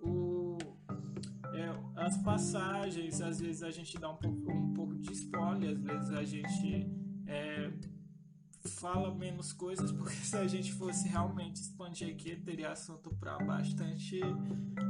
o, 0.00 0.58
é, 1.54 2.00
as 2.00 2.16
passagens. 2.18 3.20
Às 3.20 3.40
vezes 3.40 3.62
a 3.62 3.70
gente 3.70 3.98
dá 3.98 4.10
um 4.10 4.16
pouco, 4.16 4.52
um 4.52 4.72
pouco 4.72 4.98
de 4.98 5.12
spoiler, 5.12 5.72
às 5.72 5.82
vezes 5.82 6.10
a 6.12 6.24
gente 6.24 6.86
é, 7.26 7.72
fala 8.66 9.14
menos 9.14 9.52
coisas, 9.52 9.92
porque 9.92 10.16
se 10.24 10.36
a 10.36 10.46
gente 10.46 10.72
fosse 10.72 11.08
realmente 11.08 11.56
expandir 11.56 12.08
aqui, 12.08 12.36
teria 12.36 12.72
assunto 12.72 13.10
para 13.16 13.38
bastante. 13.38 14.20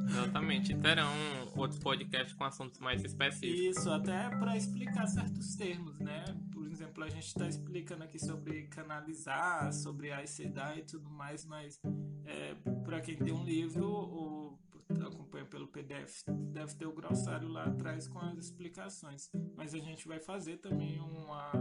Exatamente, 0.08 0.74
terão 0.76 1.12
outros 1.56 1.78
podcasts 1.78 2.34
com 2.34 2.44
assuntos 2.44 2.78
mais 2.80 3.04
específicos. 3.04 3.76
Isso, 3.78 3.90
até 3.90 4.28
para 4.30 4.56
explicar 4.56 5.06
certos 5.06 5.54
termos, 5.56 5.98
né? 5.98 6.24
Por 6.52 6.66
exemplo, 6.66 7.04
a 7.04 7.08
gente 7.08 7.26
está 7.26 7.48
explicando 7.48 8.04
aqui 8.04 8.18
sobre 8.18 8.64
canalizar, 8.64 9.72
sobre 9.72 10.12
a 10.12 10.22
ICDA 10.22 10.76
e 10.76 10.82
tudo 10.82 11.10
mais, 11.10 11.44
mas 11.44 11.80
é, 12.24 12.54
para 12.84 13.00
quem 13.00 13.16
tem 13.16 13.32
um 13.32 13.44
livro 13.44 13.86
ou 13.86 14.58
acompanha 15.06 15.44
pelo 15.44 15.66
PDF, 15.66 16.22
deve 16.52 16.74
ter 16.74 16.86
o 16.86 16.92
grossário 16.92 17.48
lá 17.48 17.64
atrás 17.64 18.06
com 18.06 18.18
as 18.20 18.38
explicações. 18.38 19.30
Mas 19.56 19.74
a 19.74 19.78
gente 19.78 20.06
vai 20.06 20.20
fazer 20.20 20.58
também 20.58 21.00
uma 21.00 21.52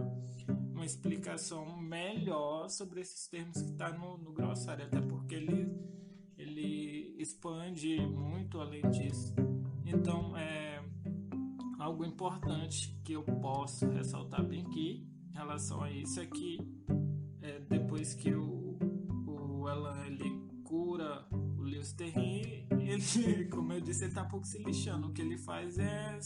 uma 0.75 0.85
explicação 0.85 1.77
melhor 1.77 2.69
sobre 2.69 2.99
esses 2.99 3.27
termos 3.27 3.61
que 3.61 3.71
está 3.71 3.91
no, 3.91 4.17
no 4.17 4.33
grossário, 4.33 4.85
até 4.85 4.99
porque 4.99 5.35
ele, 5.35 5.73
ele 6.37 7.15
expande 7.17 7.99
muito 8.01 8.59
além 8.59 8.81
disso. 8.91 9.33
Então, 9.85 10.35
é 10.37 10.83
algo 11.79 12.03
importante 12.03 12.99
que 13.03 13.13
eu 13.13 13.23
posso 13.23 13.87
ressaltar 13.87 14.45
bem 14.45 14.61
aqui 14.61 15.07
em 15.31 15.33
relação 15.33 15.81
a 15.81 15.89
isso 15.91 16.19
é 16.19 16.25
que 16.25 16.57
é, 17.41 17.59
depois 17.59 18.13
que 18.13 18.33
o, 18.33 18.77
o 19.27 19.67
Alan 19.67 20.05
ele 20.07 20.41
cura 20.63 21.25
o 21.31 21.61
Lewis 21.61 21.93
Terry, 21.93 22.67
ele, 22.71 23.45
como 23.49 23.71
eu 23.71 23.81
disse, 23.81 24.05
ele 24.05 24.13
tá 24.13 24.25
pouco 24.25 24.45
se 24.45 24.57
lixando. 24.57 25.07
O 25.07 25.13
que 25.13 25.21
ele 25.21 25.37
faz 25.37 25.77
é 25.77 26.19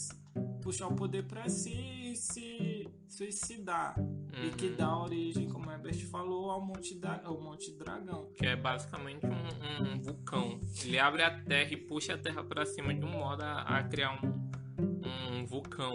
puxar 0.60 0.88
o 0.88 0.94
poder 0.94 1.26
para 1.26 1.48
si 1.48 2.12
e 2.12 2.16
se 2.16 2.88
suicidar. 3.08 3.94
Uhum. 4.32 4.46
E 4.46 4.50
que 4.50 4.68
dá 4.70 4.96
origem, 4.96 5.48
como 5.48 5.68
o 5.68 5.72
Herbert 5.72 6.06
falou, 6.06 6.50
ao 6.50 6.64
Monte, 6.64 6.98
da, 6.98 7.20
ao 7.24 7.40
Monte 7.40 7.72
Dragão. 7.76 8.30
Que 8.34 8.46
é 8.46 8.56
basicamente 8.56 9.26
um, 9.26 9.94
um, 9.94 10.00
vulcão. 10.00 10.60
Ele 10.84 10.98
abre 10.98 11.22
a 11.22 11.30
terra 11.42 11.72
e 11.72 11.76
puxa 11.76 12.14
a 12.14 12.18
terra 12.18 12.44
para 12.44 12.64
cima 12.64 12.94
de 12.94 13.04
um 13.04 13.10
modo 13.10 13.42
a, 13.42 13.62
a 13.62 13.82
criar 13.84 14.12
um, 14.22 15.40
um 15.40 15.46
vulcão 15.46 15.94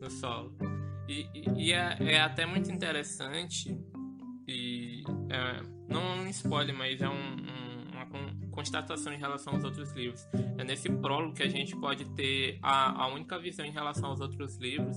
no 0.00 0.10
solo. 0.10 0.56
E, 1.08 1.26
e, 1.34 1.66
e 1.66 1.72
é, 1.72 1.96
é, 2.00 2.20
até 2.20 2.46
muito 2.46 2.70
interessante, 2.70 3.76
e 4.46 5.02
é, 5.28 5.62
não 5.88 6.00
é 6.00 6.20
um 6.22 6.26
spoiler, 6.28 6.76
mas 6.76 7.00
é 7.00 7.08
um, 7.08 7.36
uma 7.92 8.50
constatação 8.50 9.12
em 9.12 9.18
relação 9.18 9.54
aos 9.54 9.64
outros 9.64 9.92
livros. 9.92 10.26
É 10.58 10.64
nesse 10.64 10.88
prólogo 10.90 11.34
que 11.34 11.42
a 11.42 11.48
gente 11.48 11.76
pode 11.76 12.04
ter 12.10 12.58
a, 12.62 13.04
a 13.04 13.06
única 13.08 13.38
visão 13.38 13.64
em 13.64 13.70
relação 13.70 14.10
aos 14.10 14.20
outros 14.20 14.56
livros 14.56 14.96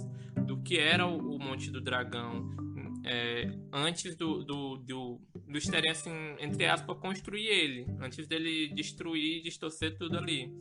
que 0.66 0.78
era 0.78 1.06
o, 1.06 1.38
Monte 1.40 1.70
do 1.72 1.80
Dragão 1.80 2.50
é, 3.06 3.52
antes 3.72 4.16
do, 4.16 4.44
do, 4.44 4.78
do, 4.78 5.22
do 5.48 5.58
Sterling, 5.58 5.90
assim, 5.90 6.36
entre 6.40 6.66
aspas, 6.66 6.98
construir 6.98 7.48
ele, 7.48 7.86
antes 8.02 8.28
dele 8.28 8.70
destruir 8.74 9.38
e 9.38 9.42
distorcer 9.44 9.96
tudo 9.96 10.18
ali. 10.18 10.52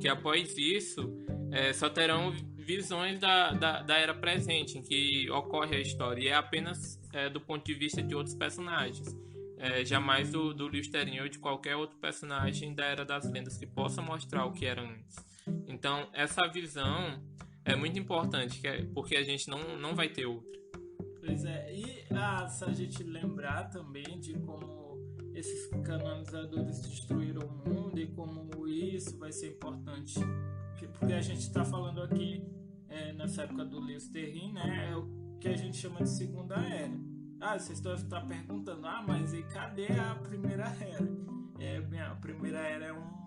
Que 0.00 0.08
após 0.08 0.58
isso, 0.58 1.14
é, 1.52 1.72
só 1.72 1.88
terão 1.88 2.32
visões 2.56 3.20
da, 3.20 3.52
da, 3.52 3.82
da, 3.82 3.96
era 3.96 4.14
presente, 4.14 4.78
em 4.78 4.82
que 4.82 5.30
ocorre 5.30 5.76
a 5.76 5.80
história, 5.80 6.22
e 6.22 6.28
é 6.28 6.34
apenas 6.34 7.00
é, 7.12 7.28
do 7.28 7.40
ponto 7.40 7.64
de 7.64 7.74
vista 7.74 8.02
de 8.02 8.14
outros 8.14 8.34
personagens 8.34 9.16
é, 9.62 9.84
jamais 9.84 10.32
do, 10.32 10.52
do 10.52 10.68
Listerine 10.68 11.20
ou 11.20 11.28
de 11.28 11.38
qualquer 11.38 11.76
outro 11.76 11.96
personagem 11.98 12.74
da 12.74 12.84
Era 12.84 13.04
das 13.04 13.30
Lendas 13.30 13.56
que 13.56 13.66
possa 13.66 14.02
mostrar 14.02 14.44
o 14.44 14.52
que 14.52 14.66
era 14.66 14.82
antes. 14.82 15.16
Então, 15.68 16.08
essa 16.12 16.48
visão 16.48 17.22
é 17.64 17.76
muito 17.76 17.98
importante, 17.98 18.64
é, 18.66 18.84
porque 18.86 19.16
a 19.16 19.22
gente 19.22 19.48
não, 19.48 19.78
não 19.78 19.94
vai 19.94 20.08
ter 20.08 20.26
outra. 20.26 20.50
Pois 21.20 21.44
é, 21.44 21.74
e 21.74 22.04
ah, 22.10 22.48
se 22.48 22.64
a 22.64 22.72
gente 22.72 23.02
lembrar 23.02 23.70
também 23.70 24.18
de 24.18 24.34
como 24.40 24.98
esses 25.34 25.68
canonizadores 25.84 26.80
destruíram 26.80 27.46
o 27.46 27.68
mundo 27.68 27.98
e 27.98 28.06
como 28.08 28.66
isso 28.66 29.16
vai 29.18 29.32
ser 29.32 29.48
importante, 29.48 30.18
porque 30.98 31.14
a 31.14 31.20
gente 31.20 31.40
está 31.40 31.64
falando 31.64 32.02
aqui 32.02 32.44
é, 32.88 33.12
nessa 33.12 33.42
época 33.42 33.64
do 33.64 33.80
Listerine, 33.80 34.52
né, 34.52 34.90
é 34.90 34.96
o 34.96 35.38
que 35.40 35.48
a 35.48 35.56
gente 35.56 35.76
chama 35.76 36.02
de 36.02 36.10
Segunda 36.10 36.56
Era 36.56 37.12
ah, 37.42 37.58
vocês 37.58 37.78
estão 37.78 37.92
estar 37.94 38.20
perguntando, 38.20 38.86
ah, 38.86 39.02
mas 39.06 39.34
e 39.34 39.42
cadê 39.42 39.88
a 39.98 40.14
primeira 40.14 40.64
era? 40.80 41.08
É, 41.58 42.00
a 42.00 42.14
primeira 42.14 42.58
era 42.58 42.86
é 42.86 42.92
um, 42.92 43.21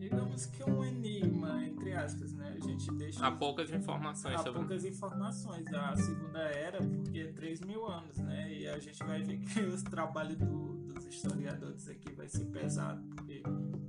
digamos 0.00 0.46
que 0.46 0.64
um 0.64 0.82
enigma, 0.82 1.62
entre 1.62 1.92
aspas, 1.92 2.32
né? 2.32 2.56
A 2.56 2.66
gente 2.66 2.90
deixa... 2.92 3.26
Há 3.26 3.30
poucas 3.30 3.70
informações 3.70 4.34
Há 4.34 4.38
sobre... 4.38 4.60
poucas 4.60 4.84
informações. 4.86 5.66
A 5.74 5.94
segunda 5.94 6.40
era, 6.40 6.78
porque 6.78 7.18
é 7.20 7.32
3 7.32 7.60
mil 7.60 7.86
anos, 7.86 8.16
né? 8.16 8.50
E 8.50 8.66
a 8.66 8.78
gente 8.78 8.98
vai 9.04 9.22
ver 9.22 9.38
que 9.38 9.60
os 9.60 9.82
trabalhos 9.82 10.38
do, 10.38 10.74
dos 10.86 11.04
historiadores 11.04 11.86
aqui 11.86 12.10
vai 12.14 12.28
ser 12.28 12.46
pesado, 12.46 13.02
porque 13.14 13.42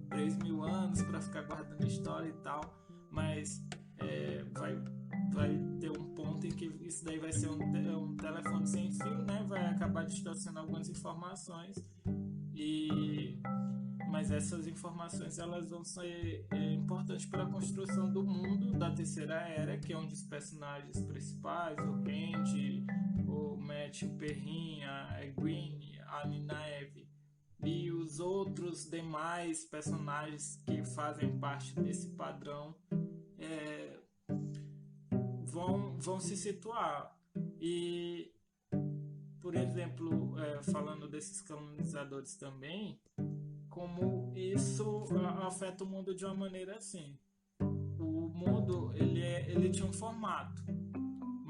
3 0.09 0.37
mil 0.39 0.61
anos 0.63 1.01
para 1.01 1.21
ficar 1.21 1.43
guardando 1.43 1.87
história 1.87 2.27
e 2.27 2.43
tal, 2.43 2.61
mas 3.09 3.63
é, 3.97 4.43
vai 4.51 4.83
vai 5.31 5.57
ter 5.79 5.89
um 5.89 6.13
ponto 6.13 6.45
em 6.45 6.51
que 6.51 6.65
isso 6.81 7.05
daí 7.05 7.17
vai 7.17 7.31
ser 7.31 7.47
um, 7.47 8.03
um 8.03 8.15
telefone 8.17 8.67
sem 8.67 8.91
fio, 8.91 9.23
né? 9.23 9.45
Vai 9.47 9.65
acabar 9.65 10.03
distorcendo 10.03 10.59
algumas 10.59 10.89
informações 10.89 11.77
e 12.53 13.39
mas 14.11 14.29
essas 14.29 14.67
informações 14.67 15.39
elas 15.39 15.69
vão 15.69 15.85
ser 15.85 16.45
é, 16.51 16.73
importantes 16.73 17.25
para 17.25 17.43
a 17.43 17.49
construção 17.49 18.11
do 18.11 18.23
mundo 18.23 18.77
da 18.77 18.91
terceira 18.91 19.35
era, 19.47 19.77
que 19.77 19.93
é 19.93 19.97
onde 19.97 20.13
os 20.13 20.23
personagens 20.23 21.01
principais, 21.03 21.77
o 21.79 21.93
Randy, 21.93 22.85
o 23.25 23.55
Matt, 23.55 24.03
o 24.03 24.09
Perrin, 24.17 24.83
a 24.83 25.21
Green, 25.37 25.97
a 26.07 26.27
Ninaeve 26.27 27.09
e 27.63 27.89
os 27.91 28.19
outros 28.19 28.89
demais 28.89 29.63
personagens 29.63 30.61
que 30.65 30.83
fazem 30.83 31.39
parte 31.39 31.73
desse 31.79 32.09
padrão 32.09 32.75
é, 33.37 33.97
vão, 35.45 35.97
vão 35.97 36.19
se 36.19 36.35
situar. 36.35 37.17
E, 37.59 38.33
por 39.39 39.55
exemplo, 39.55 40.37
é, 40.39 40.61
falando 40.63 41.07
desses 41.07 41.41
colonizadores 41.41 42.35
também, 42.35 42.99
como 43.71 44.31
isso 44.35 45.05
afeta 45.41 45.83
o 45.83 45.87
mundo 45.87 46.13
de 46.13 46.23
uma 46.25 46.35
maneira 46.35 46.75
assim. 46.77 47.17
O 47.59 48.29
mundo 48.29 48.91
ele, 48.93 49.21
é, 49.21 49.49
ele 49.49 49.69
tinha 49.71 49.87
um 49.87 49.93
formato 49.93 50.61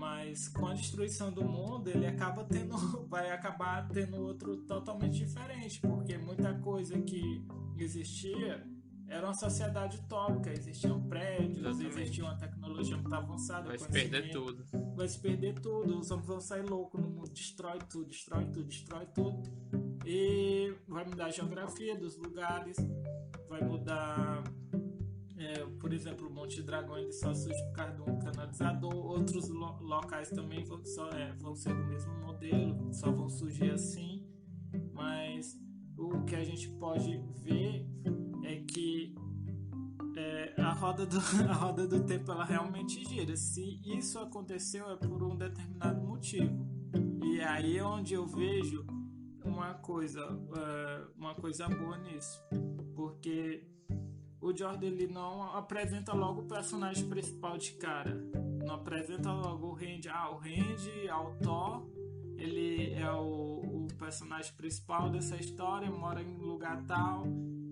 mas 0.01 0.47
com 0.47 0.65
a 0.65 0.73
destruição 0.73 1.31
do 1.31 1.43
mundo 1.43 1.87
ele 1.87 2.07
acaba 2.07 2.43
tendo 2.43 2.75
vai 3.07 3.29
acabar 3.29 3.87
tendo 3.87 4.19
outro 4.19 4.57
totalmente 4.63 5.17
diferente 5.17 5.79
porque 5.79 6.17
muita 6.17 6.55
coisa 6.55 6.99
que 7.03 7.45
existia 7.77 8.67
era 9.07 9.27
uma 9.27 9.33
sociedade 9.35 9.97
utópica 9.97 10.51
existiam 10.51 11.07
prédios 11.07 11.59
Exatamente. 11.59 11.99
existia 11.99 12.23
uma 12.23 12.35
tecnologia 12.35 12.97
muito 12.97 13.13
avançada 13.13 13.67
vai 13.67 13.77
se 13.77 13.87
perder 13.89 14.31
tudo 14.31 14.65
vai 14.95 15.07
se 15.07 15.19
perder 15.19 15.59
tudo 15.59 15.99
os 15.99 16.09
homens 16.09 16.27
vão 16.27 16.41
sair 16.41 16.63
loucos 16.63 16.99
no 16.99 17.07
mundo 17.07 17.29
destrói 17.29 17.77
tudo 17.87 18.07
destrói 18.07 18.45
tudo 18.45 18.63
destrói 18.63 19.05
tudo 19.05 19.90
e 20.05 20.73
vai 20.87 21.05
mudar 21.05 21.25
a 21.25 21.29
geografia 21.29 21.95
dos 21.95 22.17
lugares 22.17 22.77
vai 23.47 23.61
mudar 23.63 24.43
é, 25.41 25.65
por 25.79 25.91
exemplo, 25.91 26.27
o 26.27 26.31
Monte 26.31 26.61
Dragão 26.61 26.97
ele 26.99 27.11
só 27.11 27.33
surge 27.33 27.59
por 27.63 27.73
causa 27.73 27.95
de 27.95 28.01
um 28.03 28.19
canalizador. 28.19 28.93
Outros 28.93 29.49
lo 29.49 29.75
locais 29.81 30.29
também 30.29 30.63
vão, 30.63 30.85
só, 30.85 31.09
é, 31.09 31.33
vão 31.39 31.55
ser 31.55 31.73
do 31.73 31.83
mesmo 31.85 32.13
modelo, 32.19 32.93
só 32.93 33.11
vão 33.11 33.27
surgir 33.27 33.71
assim. 33.71 34.23
Mas 34.93 35.59
o 35.97 36.23
que 36.25 36.35
a 36.35 36.43
gente 36.43 36.69
pode 36.69 37.17
ver 37.43 37.87
é 38.43 38.57
que 38.57 39.15
é, 40.15 40.61
a, 40.61 40.73
roda 40.73 41.07
do, 41.07 41.17
a 41.49 41.53
roda 41.53 41.87
do 41.87 42.03
tempo 42.03 42.31
ela 42.31 42.45
realmente 42.45 43.03
gira. 43.03 43.35
Se 43.35 43.81
isso 43.83 44.19
aconteceu 44.19 44.91
é 44.91 44.95
por 44.95 45.23
um 45.23 45.35
determinado 45.35 46.05
motivo. 46.05 46.67
E 47.23 47.41
aí 47.41 47.77
é 47.79 47.83
onde 47.83 48.13
eu 48.13 48.27
vejo 48.27 48.85
uma 49.61 49.75
coisa, 49.75 50.27
uh, 50.27 51.11
uma 51.15 51.35
coisa 51.35 51.69
boa 51.69 51.97
nisso. 51.99 52.43
Porque 52.95 53.63
o 54.41 54.55
Jordan 54.55 54.87
ele 54.87 55.07
não 55.07 55.43
apresenta 55.55 56.13
logo 56.13 56.41
o 56.41 56.47
personagem 56.47 57.07
principal 57.07 57.57
de 57.57 57.73
cara. 57.73 58.15
Não 58.65 58.75
apresenta 58.75 59.31
logo 59.31 59.67
o 59.67 59.73
Randy. 59.73 60.09
Ah, 60.09 60.31
o 60.31 60.37
Randy, 60.37 61.09
o 61.09 61.35
Thor, 61.43 61.87
ele 62.37 62.93
é 62.93 63.11
o, 63.11 63.85
o 63.85 63.87
personagem 63.99 64.51
principal 64.55 65.11
dessa 65.11 65.35
história, 65.35 65.89
mora 65.91 66.21
em 66.21 66.27
um 66.27 66.43
lugar 66.43 66.83
tal 66.85 67.23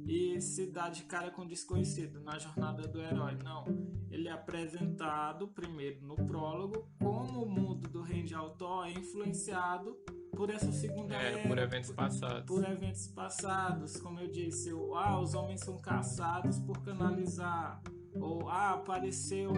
e 0.08 0.42
se 0.42 0.66
dá 0.66 0.90
de 0.90 1.04
cara 1.04 1.30
com 1.30 1.46
desconhecido 1.46 2.20
na 2.22 2.38
jornada 2.40 2.88
do 2.88 3.00
herói. 3.00 3.38
Não, 3.44 3.64
ele 4.10 4.28
é 4.28 4.32
apresentado 4.32 5.48
primeiro 5.48 6.04
no 6.06 6.16
prólogo 6.16 6.88
como 7.00 7.44
o 7.44 7.50
mundo 7.50 7.88
do 7.88 8.02
Randy 8.02 8.34
Thor 8.58 8.88
é 8.88 8.92
influenciado 8.92 9.96
por 10.40 10.50
essa 10.50 10.72
segunda 10.72 11.16
é, 11.16 11.34
era, 11.34 11.48
por 11.50 11.58
eventos 11.58 11.92
passados. 11.92 12.46
Por 12.46 12.64
eventos 12.64 13.08
passados, 13.08 13.98
como 13.98 14.22
eu 14.22 14.32
disse, 14.32 14.72
o, 14.72 14.96
ah, 14.96 15.20
os 15.20 15.34
homens 15.34 15.60
são 15.60 15.78
caçados 15.80 16.60
por 16.60 16.82
canalizar, 16.82 17.82
ou 18.16 18.48
ah, 18.48 18.76
apareceu, 18.76 19.52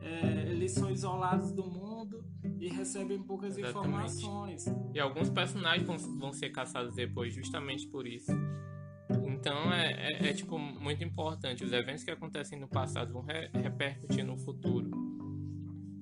é, 0.00 0.50
eles 0.50 0.72
são 0.72 0.90
isolados 0.90 1.52
do 1.52 1.64
mundo 1.64 2.24
e 2.58 2.68
recebem 2.68 3.22
poucas 3.22 3.56
Exatamente. 3.56 3.86
informações. 3.86 4.64
E 4.92 4.98
alguns 4.98 5.30
personagens 5.30 5.86
vão, 5.86 5.96
vão 6.18 6.32
ser 6.32 6.50
caçados 6.50 6.96
depois, 6.96 7.32
justamente 7.32 7.86
por 7.86 8.04
isso. 8.04 8.32
Então 9.28 9.72
é, 9.72 9.92
é, 9.92 10.30
é, 10.30 10.32
tipo 10.32 10.58
muito 10.58 11.04
importante. 11.04 11.62
Os 11.62 11.72
eventos 11.72 12.02
que 12.02 12.10
acontecem 12.10 12.58
no 12.58 12.66
passado 12.66 13.12
vão 13.12 13.22
re 13.22 13.48
repercutir 13.54 14.24
no 14.24 14.36
futuro. 14.36 14.90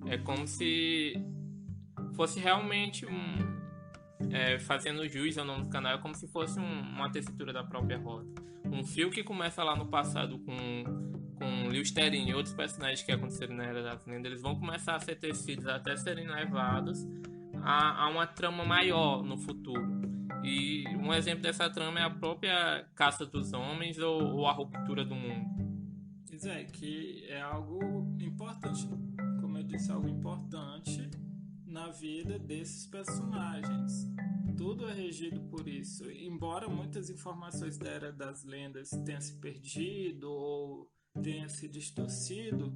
É 0.06 0.16
como 0.16 0.48
se 0.48 1.12
fosse 2.14 2.40
realmente 2.40 3.04
um, 3.04 3.63
é, 4.32 4.58
fazendo 4.58 5.06
jus 5.08 5.36
ao 5.38 5.44
nome 5.44 5.64
do 5.64 5.70
canal, 5.70 5.94
é 5.94 5.98
como 5.98 6.14
se 6.14 6.26
fosse 6.28 6.58
um, 6.58 6.80
uma 6.80 7.10
tessitura 7.10 7.52
da 7.52 7.62
própria 7.64 7.98
rota. 7.98 8.42
Um 8.64 8.84
fio 8.84 9.10
que 9.10 9.22
começa 9.22 9.62
lá 9.62 9.76
no 9.76 9.86
passado 9.86 10.38
com, 10.38 10.84
com 11.36 11.68
Listerine 11.68 12.30
e 12.30 12.34
outros 12.34 12.54
personagens 12.54 13.02
que 13.02 13.12
aconteceram 13.12 13.54
na 13.54 13.64
Era 13.64 13.82
das 13.82 14.04
Lendas, 14.06 14.32
eles 14.32 14.42
vão 14.42 14.56
começar 14.56 14.96
a 14.96 15.00
ser 15.00 15.16
tecidos 15.16 15.66
até 15.66 15.96
serem 15.96 16.26
levados 16.26 17.06
a, 17.62 18.04
a 18.04 18.08
uma 18.08 18.26
trama 18.26 18.64
maior 18.64 19.22
no 19.22 19.36
futuro. 19.36 19.86
E 20.42 20.84
um 20.98 21.12
exemplo 21.12 21.42
dessa 21.42 21.70
trama 21.70 22.00
é 22.00 22.02
a 22.02 22.10
própria 22.10 22.86
caça 22.94 23.24
dos 23.24 23.52
homens 23.52 23.98
ou, 23.98 24.36
ou 24.36 24.46
a 24.46 24.52
ruptura 24.52 25.04
do 25.04 25.14
mundo. 25.14 25.64
Pois 26.28 26.44
é, 26.44 26.64
que 26.64 27.24
é 27.28 27.40
algo 27.40 27.80
importante, 28.20 28.88
como 29.40 29.56
eu 29.56 29.62
disse, 29.62 29.90
algo 29.90 30.08
importante 30.08 31.08
na 31.74 31.90
vida 31.90 32.38
desses 32.38 32.86
personagens. 32.86 34.08
Tudo 34.56 34.88
é 34.88 34.92
regido 34.92 35.40
por 35.50 35.66
isso. 35.66 36.08
Embora 36.08 36.68
muitas 36.68 37.10
informações 37.10 37.76
da 37.76 37.90
Era 37.90 38.12
das 38.12 38.44
Lendas 38.44 38.90
tenham 39.04 39.20
se 39.20 39.34
perdido 39.40 40.30
ou 40.30 40.88
tenham 41.20 41.48
se 41.48 41.66
distorcido, 41.68 42.72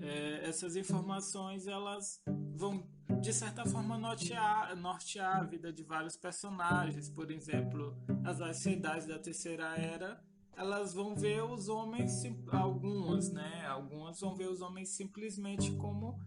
é, 0.00 0.48
essas 0.48 0.74
informações 0.74 1.68
elas 1.68 2.20
vão 2.56 2.84
de 3.20 3.32
certa 3.32 3.64
forma 3.64 3.96
nortear, 3.96 4.74
nortear 4.74 5.36
a 5.36 5.44
vida 5.44 5.72
de 5.72 5.84
vários 5.84 6.16
personagens. 6.16 7.08
Por 7.08 7.30
exemplo, 7.30 7.96
as 8.24 8.38
sociedades 8.38 9.06
da 9.06 9.20
Terceira 9.20 9.76
Era 9.76 10.20
elas 10.56 10.92
vão 10.92 11.14
ver 11.14 11.42
os 11.44 11.68
homens, 11.68 12.24
algumas, 12.50 13.32
né? 13.32 13.64
Algumas 13.66 14.20
vão 14.20 14.34
ver 14.34 14.48
os 14.48 14.60
homens 14.60 14.90
simplesmente 14.90 15.72
como 15.76 16.18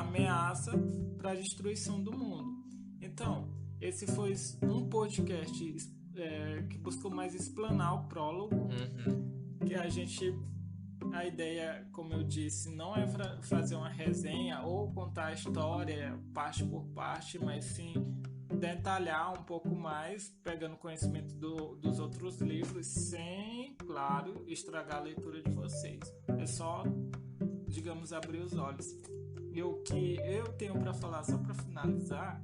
ameaça 0.00 0.72
para 1.16 1.32
a 1.32 1.34
destruição 1.34 2.02
do 2.02 2.12
mundo. 2.12 2.64
Então, 3.00 3.48
esse 3.80 4.06
foi 4.06 4.34
um 4.62 4.88
podcast 4.88 5.76
é, 6.16 6.62
que 6.70 6.78
buscou 6.78 7.10
mais 7.10 7.34
explanar 7.34 7.94
o 7.94 8.08
prólogo, 8.08 8.54
uhum. 8.54 9.58
que 9.66 9.74
a 9.74 9.88
gente 9.88 10.34
a 11.12 11.26
ideia, 11.26 11.86
como 11.92 12.12
eu 12.12 12.22
disse, 12.22 12.70
não 12.70 12.96
é 12.96 13.06
fazer 13.42 13.74
uma 13.74 13.88
resenha 13.88 14.62
ou 14.62 14.92
contar 14.92 15.26
a 15.26 15.32
história 15.32 16.18
parte 16.32 16.64
por 16.64 16.84
parte, 16.86 17.38
mas 17.38 17.64
sim 17.64 17.94
detalhar 18.58 19.32
um 19.32 19.42
pouco 19.42 19.74
mais, 19.74 20.28
pegando 20.42 20.76
conhecimento 20.76 21.34
do, 21.34 21.76
dos 21.76 21.98
outros 21.98 22.40
livros, 22.40 22.86
sem, 22.86 23.74
claro, 23.74 24.44
estragar 24.46 24.98
a 24.98 25.00
leitura 25.00 25.42
de 25.42 25.50
vocês. 25.50 26.00
É 26.38 26.46
só, 26.46 26.84
digamos, 27.66 28.12
abrir 28.12 28.40
os 28.40 28.56
olhos. 28.56 28.86
E 29.54 29.62
o 29.62 29.82
que 29.82 30.16
eu 30.16 30.48
tenho 30.54 30.78
para 30.80 30.94
falar, 30.94 31.22
só 31.24 31.36
para 31.36 31.52
finalizar, 31.52 32.42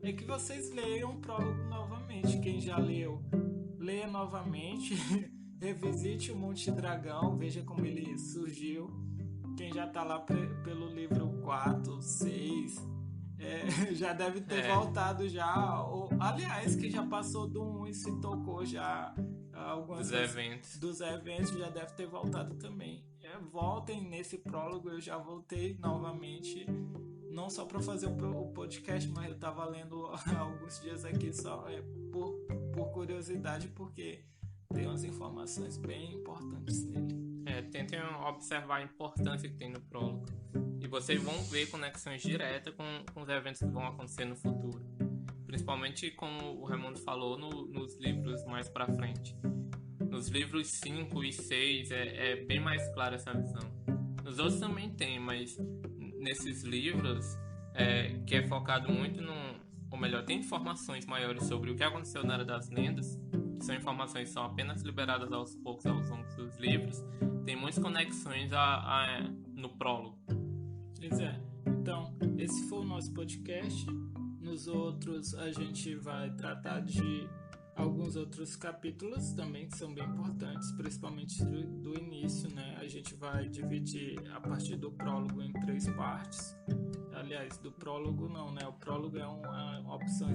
é 0.00 0.12
que 0.12 0.24
vocês 0.24 0.70
leiam 0.70 1.12
o 1.12 1.20
prólogo 1.20 1.62
novamente. 1.64 2.40
Quem 2.40 2.60
já 2.60 2.78
leu, 2.78 3.22
leia 3.78 4.06
novamente, 4.06 4.94
revisite 5.60 6.32
o 6.32 6.36
Monte 6.36 6.70
Dragão, 6.70 7.36
veja 7.36 7.62
como 7.62 7.84
ele 7.84 8.18
surgiu. 8.18 8.88
Quem 9.56 9.70
já 9.72 9.86
está 9.86 10.02
lá 10.02 10.20
pelo 10.20 10.86
livro 10.88 11.28
4, 11.42 12.00
6, 12.00 12.76
é, 13.38 13.66
já 13.94 14.14
deve 14.14 14.40
ter 14.40 14.64
é. 14.64 14.74
voltado 14.74 15.28
já. 15.28 15.82
Ou, 15.82 16.08
aliás, 16.18 16.74
que 16.74 16.90
já 16.90 17.06
passou 17.06 17.46
do 17.46 17.82
1 17.82 17.86
e 17.88 17.94
se 17.94 18.20
tocou 18.20 18.64
já 18.64 19.14
algumas 19.56 20.10
dos 20.10 20.18
eventos. 20.18 20.76
Dos 20.78 21.00
eventos 21.00 21.50
já 21.50 21.68
deve 21.68 21.92
ter 21.92 22.06
voltado 22.06 22.54
também. 22.56 23.04
É, 23.20 23.38
voltem 23.38 24.02
nesse 24.02 24.38
prólogo, 24.38 24.90
eu 24.90 25.00
já 25.00 25.16
voltei 25.18 25.76
novamente. 25.78 26.66
Não 27.30 27.50
só 27.50 27.66
para 27.66 27.80
fazer 27.80 28.06
o 28.06 28.46
podcast, 28.52 29.08
mas 29.10 29.26
eu 29.26 29.34
estava 29.34 29.64
lendo 29.66 30.06
alguns 30.38 30.80
dias 30.80 31.04
aqui 31.04 31.32
só 31.32 31.68
é, 31.68 31.82
por, 32.10 32.32
por 32.72 32.90
curiosidade, 32.92 33.68
porque 33.68 34.24
tem 34.72 34.86
umas 34.86 35.04
informações 35.04 35.76
bem 35.76 36.14
importantes 36.14 36.84
nele. 36.84 37.14
É, 37.46 37.62
tentem 37.62 38.00
observar 38.28 38.76
a 38.76 38.82
importância 38.82 39.48
que 39.48 39.56
tem 39.56 39.70
no 39.70 39.80
prólogo. 39.80 40.26
E 40.80 40.88
vocês 40.88 41.22
vão 41.22 41.34
ver 41.44 41.66
conexões 41.70 42.22
diretas 42.22 42.74
com, 42.74 42.84
com 43.12 43.22
os 43.22 43.28
eventos 43.28 43.60
que 43.60 43.66
vão 43.66 43.86
acontecer 43.86 44.24
no 44.24 44.36
futuro. 44.36 44.95
Principalmente, 45.46 46.10
como 46.10 46.60
o 46.60 46.64
Raimundo 46.64 46.98
falou, 46.98 47.38
no, 47.38 47.66
nos 47.66 47.98
livros 47.98 48.44
mais 48.46 48.68
para 48.68 48.86
frente. 48.94 49.36
Nos 50.00 50.28
livros 50.28 50.68
5 50.68 51.24
e 51.24 51.32
6 51.32 51.90
é, 51.90 52.32
é 52.32 52.36
bem 52.44 52.60
mais 52.60 52.86
clara 52.94 53.16
essa 53.16 53.32
visão. 53.32 53.62
Nos 54.24 54.38
outros 54.38 54.58
também 54.58 54.90
tem, 54.90 55.20
mas 55.20 55.56
nesses 56.18 56.62
livros, 56.62 57.38
é, 57.74 58.18
que 58.26 58.34
é 58.34 58.46
focado 58.46 58.92
muito 58.92 59.20
no. 59.22 59.34
Ou 59.90 59.96
melhor, 59.96 60.24
tem 60.24 60.40
informações 60.40 61.06
maiores 61.06 61.44
sobre 61.44 61.70
o 61.70 61.76
que 61.76 61.84
aconteceu 61.84 62.24
na 62.24 62.34
Era 62.34 62.44
das 62.44 62.68
Lendas, 62.68 63.18
são 63.60 63.74
informações 63.74 64.28
que 64.28 64.34
são 64.34 64.44
apenas 64.44 64.82
liberadas 64.82 65.32
aos 65.32 65.54
poucos 65.56 65.86
ao 65.86 65.98
longo 66.00 66.36
dos 66.36 66.56
livros, 66.56 67.04
tem 67.44 67.56
muitas 67.56 67.78
conexões 67.78 68.52
a, 68.52 68.60
a, 68.60 69.22
no 69.54 69.68
prólogo. 69.70 70.18
Pois 70.98 71.20
é. 71.20 71.40
Então, 71.66 72.16
esse 72.36 72.68
foi 72.68 72.80
o 72.80 72.84
nosso 72.84 73.12
podcast. 73.14 73.86
Nos 74.46 74.68
outros, 74.68 75.34
a 75.34 75.50
gente 75.50 75.96
vai 75.96 76.30
tratar 76.30 76.78
de 76.78 77.28
alguns 77.74 78.14
outros 78.14 78.54
capítulos 78.54 79.32
também 79.32 79.66
que 79.66 79.76
são 79.76 79.92
bem 79.92 80.04
importantes, 80.04 80.70
principalmente 80.70 81.44
do, 81.44 81.66
do, 81.82 81.98
início, 81.98 82.48
né? 82.54 82.76
A 82.80 82.86
gente 82.86 83.12
vai 83.16 83.48
dividir 83.48 84.16
a 84.32 84.40
partir 84.40 84.76
do 84.76 84.92
prólogo 84.92 85.42
em 85.42 85.52
três 85.52 85.88
partes. 85.88 86.56
Aliás, 87.12 87.58
do 87.58 87.72
prólogo 87.72 88.28
não, 88.28 88.52
né? 88.52 88.64
O 88.68 88.72
prólogo 88.74 89.18
é 89.18 89.26
uma, 89.26 89.80
uma 89.80 89.96
opção, 89.96 90.30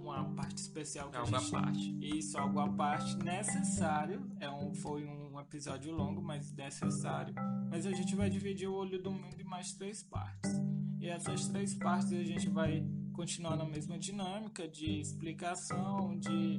uma 0.00 0.24
parte 0.32 0.58
especial 0.58 1.10
que 1.10 1.16
algo 1.16 1.34
a 1.34 1.38
gente... 1.40 1.56
à 1.56 1.60
parte. 1.60 1.98
Isso, 2.00 2.38
algo 2.38 2.60
à 2.60 2.68
parte 2.68 3.16
necessário. 3.16 4.30
É 4.38 4.48
um, 4.48 4.72
foi 4.72 5.04
um 5.04 5.40
episódio 5.40 5.92
longo, 5.92 6.22
mas 6.22 6.52
necessário. 6.52 7.34
Mas 7.68 7.84
a 7.84 7.90
gente 7.90 8.14
vai 8.14 8.30
dividir 8.30 8.68
o 8.68 8.74
olho 8.74 9.02
do 9.02 9.10
mundo 9.10 9.40
em 9.40 9.44
mais 9.44 9.72
três 9.72 10.04
partes. 10.04 10.52
E 11.00 11.08
essas 11.08 11.48
três 11.48 11.74
partes 11.74 12.12
a 12.12 12.22
gente 12.22 12.48
vai 12.48 12.86
continuar 13.20 13.54
na 13.54 13.66
mesma 13.66 13.98
dinâmica 13.98 14.66
de 14.66 14.98
explicação, 14.98 16.18
de 16.18 16.58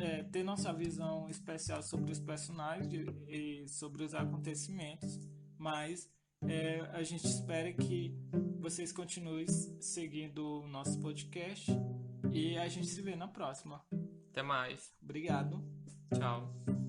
é, 0.00 0.22
ter 0.22 0.42
nossa 0.42 0.72
visão 0.72 1.28
especial 1.28 1.82
sobre 1.82 2.10
os 2.10 2.18
personagens 2.18 2.90
e 3.28 3.68
sobre 3.68 4.02
os 4.02 4.14
acontecimentos, 4.14 5.20
mas 5.58 6.10
é, 6.48 6.80
a 6.94 7.02
gente 7.02 7.26
espera 7.26 7.70
que 7.70 8.16
vocês 8.60 8.92
continuem 8.92 9.46
seguindo 9.46 10.62
o 10.62 10.68
nosso 10.68 10.98
podcast 11.00 11.70
e 12.32 12.56
a 12.56 12.66
gente 12.66 12.86
se 12.86 13.02
vê 13.02 13.14
na 13.14 13.28
próxima. 13.28 13.84
Até 14.30 14.42
mais. 14.42 14.90
Obrigado. 15.02 15.62
Tchau. 16.14 16.83